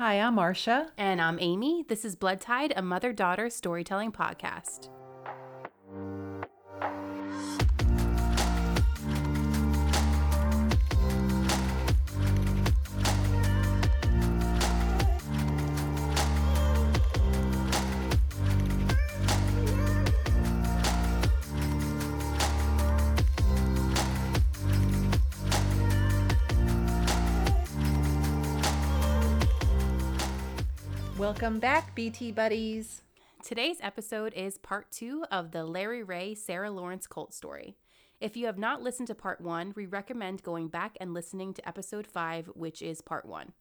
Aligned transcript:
Hi, 0.00 0.14
I'm 0.14 0.36
Marcia. 0.36 0.90
And 0.96 1.20
I'm 1.20 1.38
Amy. 1.42 1.84
This 1.86 2.06
is 2.06 2.16
Blood 2.16 2.40
Tied, 2.40 2.72
a 2.74 2.80
mother 2.80 3.12
daughter 3.12 3.50
storytelling 3.50 4.12
podcast. 4.12 4.88
Welcome 31.20 31.58
back, 31.58 31.94
BT 31.94 32.32
Buddies. 32.32 33.02
Today's 33.44 33.76
episode 33.82 34.32
is 34.32 34.56
part 34.56 34.90
two 34.90 35.26
of 35.30 35.50
the 35.50 35.66
Larry 35.66 36.02
Ray 36.02 36.34
Sarah 36.34 36.70
Lawrence 36.70 37.06
cult 37.06 37.34
story. 37.34 37.76
If 38.22 38.38
you 38.38 38.46
have 38.46 38.56
not 38.56 38.80
listened 38.80 39.08
to 39.08 39.14
part 39.14 39.38
one, 39.38 39.74
we 39.76 39.84
recommend 39.84 40.42
going 40.42 40.68
back 40.68 40.96
and 40.98 41.12
listening 41.12 41.52
to 41.52 41.68
episode 41.68 42.06
five, 42.06 42.46
which 42.54 42.80
is 42.80 43.02
part 43.02 43.26
one. 43.26 43.52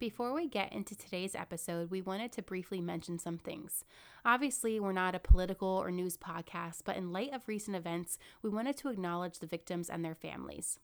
Before 0.00 0.34
we 0.34 0.48
get 0.48 0.72
into 0.72 0.96
today's 0.96 1.36
episode, 1.36 1.88
we 1.88 2.02
wanted 2.02 2.32
to 2.32 2.42
briefly 2.42 2.80
mention 2.80 3.20
some 3.20 3.38
things. 3.38 3.84
Obviously, 4.24 4.80
we're 4.80 4.90
not 4.90 5.14
a 5.14 5.20
political 5.20 5.68
or 5.68 5.92
news 5.92 6.16
podcast, 6.16 6.80
but 6.84 6.96
in 6.96 7.12
light 7.12 7.32
of 7.32 7.46
recent 7.46 7.76
events, 7.76 8.18
we 8.42 8.50
wanted 8.50 8.76
to 8.78 8.88
acknowledge 8.88 9.38
the 9.38 9.46
victims 9.46 9.88
and 9.88 10.04
their 10.04 10.16
families. 10.16 10.80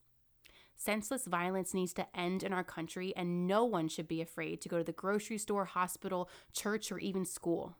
Senseless 0.76 1.26
violence 1.26 1.74
needs 1.74 1.92
to 1.94 2.06
end 2.18 2.42
in 2.42 2.52
our 2.52 2.64
country, 2.64 3.12
and 3.16 3.46
no 3.46 3.64
one 3.64 3.88
should 3.88 4.08
be 4.08 4.20
afraid 4.20 4.60
to 4.60 4.68
go 4.68 4.78
to 4.78 4.84
the 4.84 4.92
grocery 4.92 5.38
store, 5.38 5.64
hospital, 5.64 6.28
church, 6.52 6.90
or 6.90 6.98
even 6.98 7.24
school. 7.24 7.76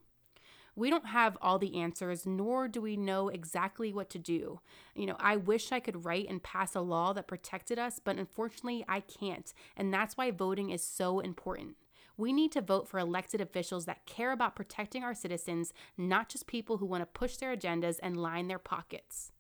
We 0.74 0.88
don't 0.88 1.06
have 1.06 1.36
all 1.42 1.58
the 1.58 1.76
answers, 1.76 2.24
nor 2.24 2.66
do 2.66 2.80
we 2.80 2.96
know 2.96 3.28
exactly 3.28 3.92
what 3.92 4.08
to 4.10 4.18
do. 4.18 4.60
You 4.94 5.06
know, 5.06 5.16
I 5.20 5.36
wish 5.36 5.70
I 5.70 5.80
could 5.80 6.04
write 6.04 6.30
and 6.30 6.42
pass 6.42 6.74
a 6.74 6.80
law 6.80 7.12
that 7.12 7.28
protected 7.28 7.78
us, 7.78 8.00
but 8.02 8.16
unfortunately, 8.16 8.84
I 8.88 9.00
can't. 9.00 9.52
And 9.76 9.92
that's 9.92 10.16
why 10.16 10.30
voting 10.30 10.70
is 10.70 10.82
so 10.82 11.20
important. 11.20 11.76
We 12.16 12.32
need 12.32 12.52
to 12.52 12.62
vote 12.62 12.88
for 12.88 12.98
elected 12.98 13.40
officials 13.40 13.84
that 13.84 14.06
care 14.06 14.32
about 14.32 14.56
protecting 14.56 15.02
our 15.02 15.14
citizens, 15.14 15.72
not 15.98 16.28
just 16.28 16.46
people 16.46 16.78
who 16.78 16.86
want 16.86 17.02
to 17.02 17.06
push 17.06 17.36
their 17.36 17.54
agendas 17.54 17.98
and 18.02 18.16
line 18.16 18.48
their 18.48 18.58
pockets. 18.58 19.31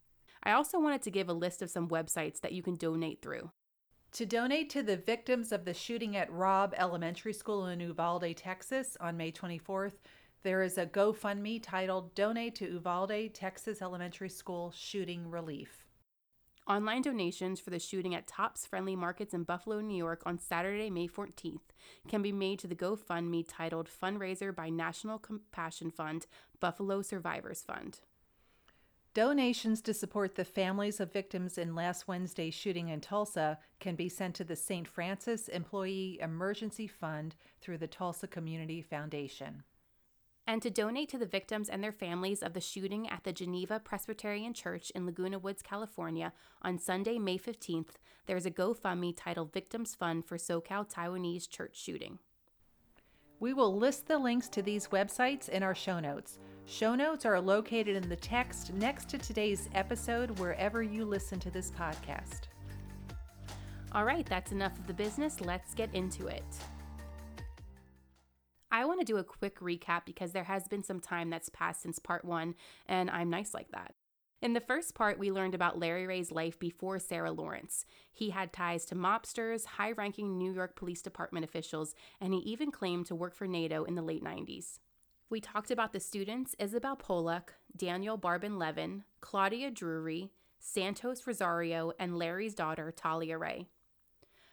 I 0.42 0.52
also 0.52 0.80
wanted 0.80 1.02
to 1.02 1.10
give 1.10 1.28
a 1.28 1.34
list 1.34 1.62
of 1.62 1.70
some 1.70 1.88
websites 1.88 2.40
that 2.40 2.52
you 2.52 2.62
can 2.62 2.76
donate 2.76 3.22
through. 3.22 3.50
To 4.12 4.26
donate 4.26 4.68
to 4.70 4.82
the 4.82 4.96
victims 4.96 5.52
of 5.52 5.64
the 5.64 5.72
shooting 5.72 6.16
at 6.16 6.30
Robb 6.30 6.74
Elementary 6.76 7.32
School 7.32 7.66
in 7.66 7.80
Uvalde, 7.80 8.36
Texas 8.36 8.96
on 9.00 9.16
May 9.16 9.32
24th, 9.32 9.94
there 10.42 10.62
is 10.62 10.76
a 10.76 10.86
GoFundMe 10.86 11.62
titled 11.62 12.14
Donate 12.14 12.54
to 12.56 12.70
Uvalde, 12.70 13.32
Texas 13.32 13.80
Elementary 13.80 14.28
School 14.28 14.72
Shooting 14.76 15.30
Relief. 15.30 15.86
Online 16.68 17.02
donations 17.02 17.58
for 17.58 17.70
the 17.70 17.78
shooting 17.78 18.14
at 18.14 18.26
Tops 18.26 18.66
Friendly 18.66 18.94
Markets 18.96 19.34
in 19.34 19.44
Buffalo, 19.44 19.80
New 19.80 19.96
York 19.96 20.22
on 20.26 20.38
Saturday, 20.38 20.90
May 20.90 21.08
14th 21.08 21.70
can 22.06 22.22
be 22.22 22.32
made 22.32 22.58
to 22.58 22.66
the 22.66 22.74
GoFundMe 22.74 23.44
titled 23.48 23.88
Fundraiser 23.88 24.54
by 24.54 24.68
National 24.68 25.18
Compassion 25.18 25.90
Fund 25.90 26.26
Buffalo 26.60 27.02
Survivors 27.02 27.62
Fund. 27.62 28.00
Donations 29.14 29.82
to 29.82 29.92
support 29.92 30.36
the 30.36 30.44
families 30.44 30.98
of 30.98 31.12
victims 31.12 31.58
in 31.58 31.74
last 31.74 32.08
Wednesday's 32.08 32.54
shooting 32.54 32.88
in 32.88 33.02
Tulsa 33.02 33.58
can 33.78 33.94
be 33.94 34.08
sent 34.08 34.34
to 34.36 34.44
the 34.44 34.56
St. 34.56 34.88
Francis 34.88 35.48
Employee 35.48 36.18
Emergency 36.22 36.86
Fund 36.86 37.34
through 37.60 37.76
the 37.76 37.86
Tulsa 37.86 38.26
Community 38.26 38.80
Foundation. 38.80 39.64
And 40.46 40.62
to 40.62 40.70
donate 40.70 41.10
to 41.10 41.18
the 41.18 41.26
victims 41.26 41.68
and 41.68 41.84
their 41.84 41.92
families 41.92 42.42
of 42.42 42.54
the 42.54 42.60
shooting 42.60 43.06
at 43.06 43.24
the 43.24 43.34
Geneva 43.34 43.78
Presbyterian 43.78 44.54
Church 44.54 44.90
in 44.92 45.04
Laguna 45.04 45.38
Woods, 45.38 45.60
California 45.60 46.32
on 46.62 46.78
Sunday, 46.78 47.18
May 47.18 47.36
15th, 47.36 47.96
there 48.24 48.38
is 48.38 48.46
a 48.46 48.50
GoFundMe 48.50 49.14
titled 49.14 49.52
Victims 49.52 49.94
Fund 49.94 50.24
for 50.24 50.38
SoCal 50.38 50.90
Taiwanese 50.90 51.50
Church 51.50 51.78
Shooting. 51.78 52.18
We 53.42 53.54
will 53.54 53.76
list 53.76 54.06
the 54.06 54.20
links 54.20 54.48
to 54.50 54.62
these 54.62 54.86
websites 54.86 55.48
in 55.48 55.64
our 55.64 55.74
show 55.74 55.98
notes. 55.98 56.38
Show 56.64 56.94
notes 56.94 57.26
are 57.26 57.40
located 57.40 57.96
in 57.96 58.08
the 58.08 58.14
text 58.14 58.72
next 58.72 59.08
to 59.08 59.18
today's 59.18 59.68
episode 59.74 60.38
wherever 60.38 60.80
you 60.80 61.04
listen 61.04 61.40
to 61.40 61.50
this 61.50 61.72
podcast. 61.72 62.42
All 63.90 64.04
right, 64.04 64.24
that's 64.24 64.52
enough 64.52 64.78
of 64.78 64.86
the 64.86 64.94
business. 64.94 65.40
Let's 65.40 65.74
get 65.74 65.92
into 65.92 66.28
it. 66.28 66.44
I 68.70 68.84
want 68.84 69.00
to 69.00 69.04
do 69.04 69.16
a 69.16 69.24
quick 69.24 69.58
recap 69.58 70.02
because 70.06 70.30
there 70.30 70.44
has 70.44 70.68
been 70.68 70.84
some 70.84 71.00
time 71.00 71.28
that's 71.28 71.48
passed 71.48 71.82
since 71.82 71.98
part 71.98 72.24
one, 72.24 72.54
and 72.86 73.10
I'm 73.10 73.28
nice 73.28 73.54
like 73.54 73.72
that. 73.72 73.96
In 74.42 74.54
the 74.54 74.60
first 74.60 74.96
part, 74.96 75.20
we 75.20 75.30
learned 75.30 75.54
about 75.54 75.78
Larry 75.78 76.04
Ray's 76.04 76.32
life 76.32 76.58
before 76.58 76.98
Sarah 76.98 77.30
Lawrence. 77.30 77.86
He 78.12 78.30
had 78.30 78.52
ties 78.52 78.84
to 78.86 78.96
mobsters, 78.96 79.64
high 79.64 79.92
ranking 79.92 80.36
New 80.36 80.52
York 80.52 80.74
Police 80.74 81.00
Department 81.00 81.44
officials, 81.44 81.94
and 82.20 82.34
he 82.34 82.40
even 82.40 82.72
claimed 82.72 83.06
to 83.06 83.14
work 83.14 83.36
for 83.36 83.46
NATO 83.46 83.84
in 83.84 83.94
the 83.94 84.02
late 84.02 84.24
90s. 84.24 84.80
We 85.30 85.40
talked 85.40 85.70
about 85.70 85.92
the 85.92 86.00
students 86.00 86.56
Isabel 86.58 86.96
Pollok, 86.96 87.50
Daniel 87.76 88.18
Barban 88.18 88.58
Levin, 88.58 89.04
Claudia 89.20 89.70
Drury, 89.70 90.32
Santos 90.58 91.24
Rosario, 91.24 91.92
and 92.00 92.18
Larry's 92.18 92.56
daughter, 92.56 92.90
Talia 92.90 93.38
Ray. 93.38 93.68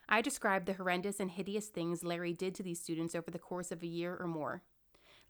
I 0.08 0.22
described 0.22 0.68
the 0.68 0.74
horrendous 0.74 1.20
and 1.20 1.32
hideous 1.32 1.66
things 1.66 2.04
Larry 2.04 2.34
did 2.34 2.54
to 2.56 2.64
these 2.64 2.80
students 2.80 3.16
over 3.16 3.32
the 3.32 3.40
course 3.40 3.72
of 3.72 3.82
a 3.82 3.88
year 3.88 4.16
or 4.20 4.28
more. 4.28 4.62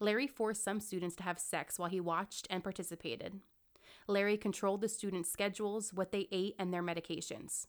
Larry 0.01 0.27
forced 0.27 0.65
some 0.65 0.81
students 0.81 1.15
to 1.15 1.23
have 1.23 1.39
sex 1.39 1.79
while 1.79 1.89
he 1.89 2.01
watched 2.01 2.45
and 2.49 2.61
participated. 2.61 3.39
Larry 4.09 4.37
controlled 4.37 4.81
the 4.81 4.89
students' 4.89 5.31
schedules, 5.31 5.93
what 5.93 6.11
they 6.11 6.27
ate, 6.31 6.55
and 6.57 6.73
their 6.73 6.81
medications. 6.81 7.67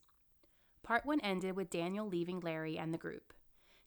Part 0.83 1.05
1 1.05 1.21
ended 1.21 1.55
with 1.55 1.69
Daniel 1.69 2.09
leaving 2.09 2.41
Larry 2.41 2.79
and 2.79 2.95
the 2.95 2.99
group. 2.99 3.35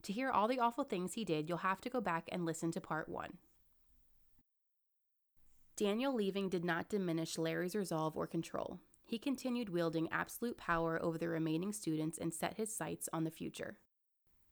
To 0.03 0.13
hear 0.13 0.29
all 0.29 0.47
the 0.47 0.59
awful 0.59 0.83
things 0.83 1.13
he 1.13 1.25
did, 1.25 1.49
you'll 1.49 1.57
have 1.57 1.81
to 1.81 1.89
go 1.89 1.99
back 1.99 2.29
and 2.31 2.45
listen 2.45 2.71
to 2.73 2.79
Part 2.79 3.09
1. 3.09 3.37
Daniel 5.75 6.13
leaving 6.13 6.47
did 6.47 6.63
not 6.63 6.89
diminish 6.89 7.39
Larry's 7.39 7.75
resolve 7.75 8.15
or 8.15 8.27
control. 8.27 8.79
He 9.03 9.17
continued 9.17 9.69
wielding 9.69 10.07
absolute 10.11 10.57
power 10.57 11.01
over 11.01 11.17
the 11.17 11.29
remaining 11.29 11.73
students 11.73 12.19
and 12.19 12.31
set 12.31 12.57
his 12.57 12.73
sights 12.73 13.09
on 13.11 13.23
the 13.23 13.31
future. 13.31 13.77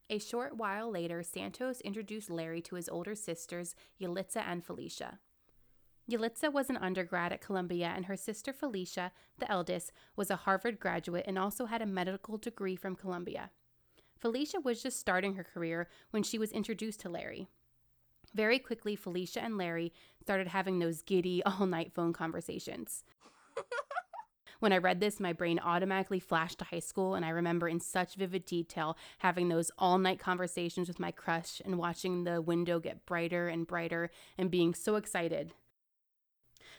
A 0.09 0.18
short 0.18 0.57
while 0.57 0.89
later, 0.89 1.22
Santos 1.22 1.79
introduced 1.81 2.31
Larry 2.31 2.62
to 2.62 2.75
his 2.75 2.89
older 2.89 3.13
sisters, 3.13 3.75
Yalitza 4.01 4.44
and 4.45 4.66
Felicia. 4.66 5.19
Yalitza 6.09 6.51
was 6.51 6.69
an 6.69 6.78
undergrad 6.78 7.31
at 7.31 7.41
Columbia, 7.41 7.94
and 7.95 8.06
her 8.06 8.17
sister 8.17 8.51
Felicia, 8.51 9.12
the 9.39 9.50
eldest, 9.50 9.91
was 10.16 10.31
a 10.31 10.35
Harvard 10.38 10.79
graduate 10.79 11.25
and 11.28 11.38
also 11.38 11.66
had 11.66 11.81
a 11.81 11.85
medical 11.85 12.38
degree 12.38 12.75
from 12.75 12.95
Columbia. 12.95 13.51
Felicia 14.17 14.59
was 14.59 14.84
just 14.84 15.00
starting 15.00 15.35
her 15.35 15.44
career 15.44 15.88
when 16.12 16.23
she 16.23 16.38
was 16.38 16.51
introduced 16.51 17.00
to 17.01 17.09
Larry. 17.09 17.47
Very 18.34 18.59
quickly, 18.59 18.95
Felicia 18.95 19.41
and 19.41 19.57
Larry 19.57 19.94
started 20.22 20.47
having 20.47 20.79
those 20.79 21.01
giddy 21.01 21.44
all 21.45 21.66
night 21.66 21.94
phone 21.94 22.13
conversations. 22.13 23.03
when 24.59 24.73
I 24.73 24.78
read 24.78 25.00
this, 25.00 25.19
my 25.19 25.33
brain 25.33 25.59
automatically 25.59 26.19
flashed 26.19 26.59
to 26.59 26.66
high 26.66 26.79
school, 26.79 27.16
and 27.16 27.25
I 27.25 27.29
remember 27.29 27.68
in 27.68 27.79
such 27.79 28.16
vivid 28.16 28.45
detail 28.45 28.97
having 29.19 29.50
those 29.50 29.72
all 29.78 29.97
night 29.97 30.19
conversations 30.19 30.88
with 30.88 31.00
my 31.00 31.12
crush 31.12 31.62
and 31.63 31.78
watching 31.78 32.23
the 32.23 32.41
window 32.41 32.79
get 32.79 33.06
brighter 33.06 33.47
and 33.47 33.68
brighter 33.68 34.12
and 34.38 34.51
being 34.51 34.73
so 34.73 34.95
excited 34.95 35.53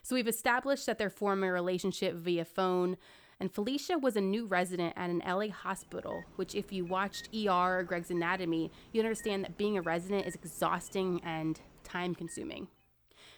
so 0.03 0.15
we've 0.15 0.29
established 0.29 0.87
that 0.87 0.99
they're 0.99 1.11
forming 1.11 1.49
a 1.49 1.53
relationship 1.53 2.15
via 2.15 2.45
phone. 2.45 2.97
And 3.41 3.53
Felicia 3.53 3.99
was 3.99 4.17
a 4.17 4.21
new 4.21 4.47
resident 4.47 4.95
at 4.97 5.11
an 5.11 5.23
LA 5.27 5.49
hospital, 5.49 6.25
which, 6.37 6.55
if 6.55 6.73
you 6.73 6.85
watched 6.85 7.29
ER 7.35 7.79
or 7.79 7.83
Grey's 7.83 8.11
Anatomy, 8.11 8.71
you 8.93 9.01
understand 9.01 9.45
that 9.45 9.57
being 9.57 9.77
a 9.77 9.83
resident 9.83 10.27
is 10.27 10.35
exhausting 10.35 11.21
and 11.25 11.61
time 11.83 12.15
consuming. 12.15 12.69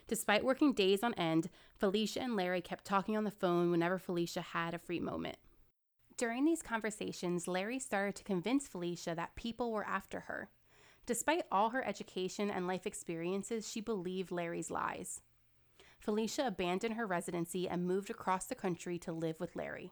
Despite 0.06 0.44
working 0.44 0.74
days 0.74 1.02
on 1.02 1.14
end, 1.14 1.48
Felicia 1.78 2.20
and 2.20 2.36
Larry 2.36 2.60
kept 2.60 2.84
talking 2.84 3.16
on 3.16 3.24
the 3.24 3.30
phone 3.30 3.70
whenever 3.70 3.98
Felicia 3.98 4.42
had 4.42 4.74
a 4.74 4.78
free 4.78 5.00
moment. 5.00 5.36
During 6.16 6.44
these 6.44 6.62
conversations, 6.62 7.48
Larry 7.48 7.78
started 7.78 8.14
to 8.16 8.24
convince 8.24 8.68
Felicia 8.68 9.14
that 9.14 9.34
people 9.36 9.72
were 9.72 9.86
after 9.86 10.20
her. 10.20 10.50
Despite 11.06 11.44
all 11.50 11.70
her 11.70 11.84
education 11.84 12.50
and 12.50 12.66
life 12.66 12.86
experiences, 12.86 13.68
she 13.68 13.80
believed 13.80 14.30
Larry's 14.30 14.70
lies. 14.70 15.22
Felicia 16.04 16.46
abandoned 16.46 16.96
her 16.96 17.06
residency 17.06 17.66
and 17.66 17.86
moved 17.86 18.10
across 18.10 18.44
the 18.44 18.54
country 18.54 18.98
to 18.98 19.10
live 19.10 19.40
with 19.40 19.56
Larry. 19.56 19.90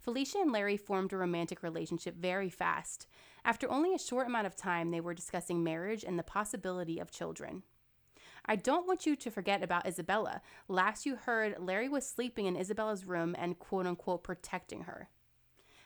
Felicia 0.00 0.38
and 0.38 0.50
Larry 0.50 0.78
formed 0.78 1.12
a 1.12 1.18
romantic 1.18 1.62
relationship 1.62 2.16
very 2.16 2.48
fast. 2.48 3.06
After 3.44 3.70
only 3.70 3.92
a 3.92 3.98
short 3.98 4.26
amount 4.26 4.46
of 4.46 4.56
time, 4.56 4.90
they 4.90 5.02
were 5.02 5.12
discussing 5.12 5.62
marriage 5.62 6.02
and 6.02 6.18
the 6.18 6.22
possibility 6.22 6.98
of 6.98 7.10
children. 7.10 7.62
I 8.46 8.56
don't 8.56 8.86
want 8.86 9.04
you 9.04 9.16
to 9.16 9.30
forget 9.30 9.62
about 9.62 9.86
Isabella. 9.86 10.40
Last 10.66 11.04
you 11.04 11.16
heard, 11.16 11.56
Larry 11.58 11.90
was 11.90 12.08
sleeping 12.08 12.46
in 12.46 12.56
Isabella's 12.56 13.04
room 13.04 13.36
and 13.38 13.58
quote 13.58 13.86
unquote 13.86 14.24
protecting 14.24 14.84
her. 14.84 15.10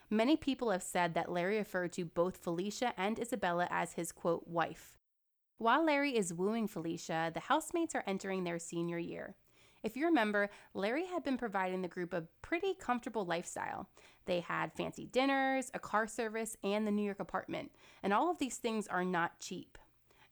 Many 0.09 0.37
people 0.37 0.71
have 0.71 0.85
said 0.85 1.15
that 1.15 1.33
Larry 1.33 1.59
referred 1.59 1.93
to 1.95 2.05
both 2.05 2.37
Felicia 2.37 2.95
and 2.97 3.19
Isabella 3.19 3.67
as 3.73 3.95
his 3.95 4.13
quote, 4.13 4.47
wife. 4.47 5.00
While 5.61 5.85
Larry 5.85 6.17
is 6.17 6.33
wooing 6.33 6.69
Felicia, 6.69 7.31
the 7.35 7.41
housemates 7.41 7.95
are 7.95 8.03
entering 8.07 8.45
their 8.45 8.59
senior 8.59 8.97
year. 8.97 9.37
If 9.83 9.95
you 9.95 10.07
remember, 10.07 10.49
Larry 10.73 11.05
had 11.05 11.23
been 11.23 11.37
providing 11.37 11.83
the 11.83 11.87
group 11.87 12.15
a 12.15 12.25
pretty 12.41 12.73
comfortable 12.73 13.27
lifestyle. 13.27 13.91
They 14.25 14.41
had 14.41 14.73
fancy 14.73 15.05
dinners, 15.05 15.71
a 15.75 15.79
car 15.79 16.07
service, 16.07 16.57
and 16.65 16.87
the 16.87 16.91
New 16.91 17.03
York 17.03 17.21
apartment, 17.21 17.73
and 18.03 18.15
all 18.15 18.31
of 18.31 18.39
these 18.39 18.57
things 18.57 18.89
are 18.89 19.05
not 19.05 19.39
cheap. 19.39 19.77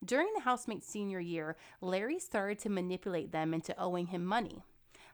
During 0.02 0.32
the 0.34 0.40
housemate's 0.40 0.88
senior 0.88 1.20
year, 1.20 1.58
Larry 1.82 2.18
started 2.18 2.58
to 2.60 2.70
manipulate 2.70 3.30
them 3.30 3.52
into 3.52 3.78
owing 3.78 4.06
him 4.06 4.24
money. 4.24 4.62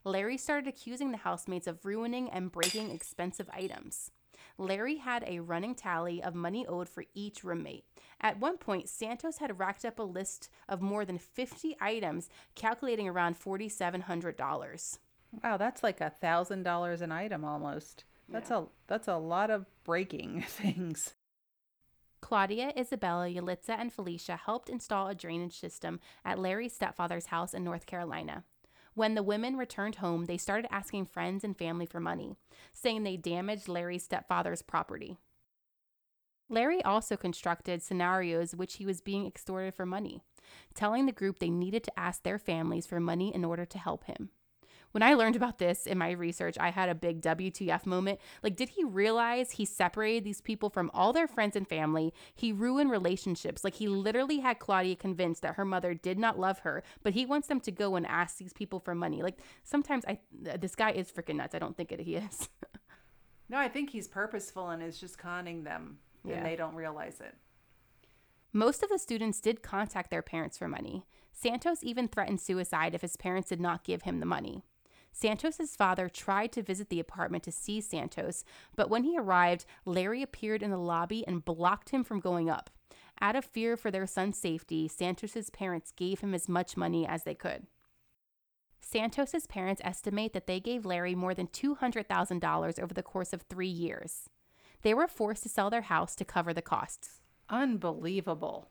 Larry 0.05 0.37
started 0.37 0.69
accusing 0.69 1.11
the 1.11 1.17
housemates 1.19 1.67
of 1.67 1.85
ruining 1.85 2.31
and 2.31 2.53
breaking 2.53 2.93
expensive 2.93 3.51
items. 3.53 4.13
Larry 4.57 4.97
had 4.97 5.25
a 5.27 5.41
running 5.41 5.75
tally 5.75 6.23
of 6.23 6.35
money 6.35 6.67
owed 6.67 6.89
for 6.89 7.05
each 7.15 7.43
roommate. 7.45 7.85
At 8.21 8.39
one 8.39 8.57
point, 8.57 8.89
Santos 8.89 9.39
had 9.39 9.59
racked 9.59 9.85
up 9.85 9.99
a 9.99 10.03
list 10.05 10.49
of 10.69 10.81
more 10.81 11.05
than 11.05 11.19
50 11.19 11.77
items, 11.81 12.29
calculating 12.55 13.09
around 13.09 13.39
$4,700. 13.39 14.99
Wow, 15.43 15.57
that's 15.57 15.83
like 15.83 16.01
a 16.01 16.11
thousand 16.11 16.63
dollars 16.63 17.01
an 17.01 17.11
item 17.11 17.45
almost. 17.45 18.05
That's 18.29 18.51
Yeah. 18.51 18.59
a 18.59 18.65
that's 18.87 19.09
a 19.09 19.17
lot 19.17 19.51
of 19.51 19.67
breaking 19.83 20.43
things. 20.49 21.15
Claudia, 22.21 22.73
Isabella, 22.79 23.27
Yalitza, 23.29 23.71
and 23.79 23.93
Felicia 23.93 24.37
helped 24.37 24.71
install 24.71 25.09
a 25.09 25.15
drainage 25.15 25.59
system 25.59 26.01
at 26.25 26.39
Larry's 26.39 26.73
stepfather's 26.75 27.27
house 27.27 27.53
in 27.53 27.65
North 27.65 27.85
Carolina. 27.85 28.45
When 28.95 29.15
the 29.15 29.23
women 29.23 29.57
returned 29.57 29.97
home, 29.97 30.27
they 30.27 30.39
started 30.39 30.73
asking 30.73 31.07
friends 31.07 31.43
and 31.43 31.57
family 31.57 31.85
for 31.85 31.99
money, 31.99 32.37
saying 32.73 33.03
they 33.03 33.17
damaged 33.17 33.69
Larry's 33.69 34.05
stepfather's 34.05 34.63
property. 34.63 35.19
Larry 36.49 36.83
also 36.85 37.17
constructed 37.17 37.83
scenarios 37.83 38.55
which 38.55 38.75
he 38.75 38.87
was 38.87 39.01
being 39.01 39.27
extorted 39.27 39.75
for 39.75 39.85
money, 39.85 40.21
telling 40.75 41.07
the 41.07 41.13
group 41.13 41.39
they 41.39 41.51
needed 41.51 41.83
to 41.85 41.99
ask 41.99 42.23
their 42.23 42.39
families 42.39 42.87
for 42.87 43.01
money 43.01 43.35
in 43.35 43.45
order 43.45 43.65
to 43.65 43.79
help 43.79 44.05
him. 44.05 44.31
When 44.95 45.03
I 45.03 45.15
learned 45.15 45.35
about 45.35 45.59
this 45.59 45.89
in 45.89 45.99
my 45.99 46.13
research, 46.13 46.57
I 46.61 46.71
had 46.71 46.89
a 46.89 46.95
big 46.95 47.21
WTF 47.21 47.85
moment. 47.85 48.21
Like, 48.45 48.55
did 48.55 48.69
he 48.69 48.85
realize 48.85 49.51
he 49.51 49.65
separated 49.65 50.23
these 50.23 50.41
people 50.41 50.71
from 50.71 50.89
all 50.95 51.13
their 51.13 51.27
friends 51.27 51.57
and 51.57 51.67
family? 51.67 52.15
He 52.33 52.53
ruined 52.53 52.93
relationships. 52.93 53.65
Like, 53.65 53.75
he 53.75 53.89
literally 53.89 54.39
had 54.39 54.61
Claudia 54.61 54.95
convinced 54.95 55.43
that 55.43 55.57
her 55.57 55.65
mother 55.65 55.95
did 55.95 56.17
not 56.17 56.39
love 56.39 56.61
her, 56.61 56.85
but 57.03 57.15
he 57.15 57.27
wants 57.27 57.49
them 57.49 57.59
to 57.63 57.73
go 57.73 57.97
and 57.97 58.07
ask 58.07 58.37
these 58.39 58.53
people 58.53 58.79
for 58.79 58.95
money. 58.95 59.21
Like, 59.21 59.41
sometimes 59.65 60.05
I, 60.07 60.21
this 60.33 60.77
guy 60.77 60.93
is 60.93 61.11
freaking 61.11 61.37
nuts. 61.39 61.57
I 61.57 61.59
don't 61.59 61.77
think 61.77 61.91
it, 61.91 61.99
he 61.99 62.15
is. 62.15 62.49
No, 63.49 63.59
I 63.59 63.69
think 63.69 63.91
he's 63.91 64.09
purposeful 64.09 64.71
and 64.71 64.83
is 64.83 64.99
just 64.99 65.19
conning 65.19 65.65
them, 65.65 65.99
Yeah. 66.25 66.37
and 66.37 66.47
they 66.47 66.57
don't 66.57 66.75
realize 66.75 67.21
it. 67.21 67.35
Most 68.55 68.83
of 68.83 68.89
the 68.89 68.99
students 68.99 69.41
did 69.41 69.63
contact 69.63 70.11
their 70.11 70.23
parents 70.23 70.57
for 70.57 70.67
money. 70.67 71.05
Santos 71.33 71.81
even 71.83 72.09
threatened 72.09 72.41
suicide 72.41 72.95
if 72.95 73.03
his 73.03 73.17
parents 73.19 73.51
did 73.51 73.61
not 73.61 73.85
give 73.85 74.03
him 74.03 74.21
the 74.21 74.25
money. 74.27 74.65
Santos's 75.17 75.77
father 75.77 76.09
tried 76.09 76.51
to 76.53 76.63
visit 76.63 76.89
the 76.89 76.99
apartment 76.99 77.45
to 77.45 77.53
see 77.53 77.81
Santos, 77.81 78.45
but 78.75 78.91
when 78.91 79.05
he 79.05 79.17
arrived, 79.17 79.65
Larry 79.85 80.23
appeared 80.23 80.61
in 80.61 80.71
the 80.71 80.77
lobby 80.77 81.25
and 81.27 81.45
blocked 81.45 81.91
him 81.91 82.03
from 82.03 82.19
going 82.19 82.51
up. 82.51 82.69
Out 83.21 83.37
of 83.37 83.45
fear 83.45 83.77
for 83.77 83.93
their 83.93 84.09
son's 84.09 84.37
safety, 84.37 84.89
Santos's 84.89 85.51
parents 85.51 85.93
gave 85.93 86.19
him 86.19 86.35
as 86.35 86.49
much 86.49 86.77
money 86.77 87.07
as 87.07 87.23
they 87.23 87.35
could. 87.35 87.69
Santos's 88.81 89.47
parents 89.47 89.81
estimate 89.85 90.33
that 90.33 90.49
they 90.49 90.59
gave 90.59 90.85
Larry 90.85 91.15
more 91.15 91.33
than 91.33 91.47
$200,000 91.47 92.83
over 92.83 92.93
the 92.93 93.03
course 93.03 93.33
of 93.33 93.43
3 93.43 93.69
years. 93.69 94.29
They 94.83 94.95
were 94.95 95.07
forced 95.07 95.45
to 95.45 95.49
sell 95.49 95.71
their 95.71 95.83
house 95.83 96.17
to 96.17 96.25
cover 96.25 96.53
the 96.53 96.61
costs. 96.61 97.21
Unbelievable. 97.49 98.69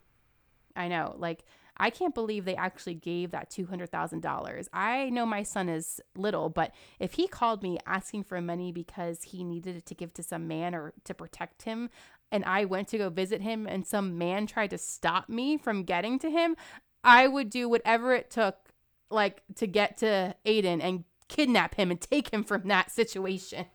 I 0.76 0.90
know. 0.90 1.16
Like, 1.18 1.46
I 1.84 1.90
can't 1.90 2.16
believe 2.16 2.46
they 2.46 2.56
actually 2.56 2.94
gave 2.94 3.32
that 3.32 3.50
$200,000. 3.50 4.68
I 4.72 5.10
know 5.10 5.26
my 5.26 5.44
son 5.44 5.68
is 5.68 6.00
little, 6.16 6.48
but 6.48 6.74
if 6.98 7.16
he 7.16 7.28
called 7.28 7.62
me 7.62 7.78
asking 7.86 8.24
for 8.24 8.40
money 8.40 8.72
because 8.72 9.24
he 9.24 9.44
needed 9.44 9.76
it 9.76 9.86
to 9.88 9.94
give 9.94 10.14
to 10.14 10.24
some 10.24 10.48
man 10.48 10.74
or 10.74 10.94
to 11.04 11.14
protect 11.14 11.64
him, 11.64 11.90
and 12.32 12.46
I 12.46 12.64
went 12.64 12.88
to 12.88 12.98
go 12.98 13.10
visit 13.10 13.42
him 13.42 13.68
and 13.68 13.86
some 13.86 14.18
man 14.18 14.48
tried 14.48 14.70
to 14.70 14.78
stop 14.78 15.28
me 15.28 15.58
from 15.58 15.84
getting 15.84 16.20
to 16.20 16.30
him, 16.30 16.56
I 17.04 17.28
would 17.28 17.50
do 17.50 17.68
whatever 17.68 18.14
it 18.14 18.32
took, 18.32 18.70
like, 19.12 19.44
to 19.56 19.68
get 19.68 19.98
to 19.98 20.38
Aiden 20.46 20.82
and 20.82 21.04
kidnap 21.28 21.76
him 21.76 21.92
and 21.92 22.00
take 22.00 22.32
him 22.32 22.46
from 22.46 22.70
that 22.70 22.92
situation. 22.92 23.66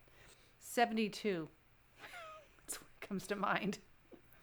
72. 0.61 1.50
That's 2.58 2.81
what 2.81 2.88
comes 3.06 3.26
to 3.26 3.37
mind. 3.37 3.81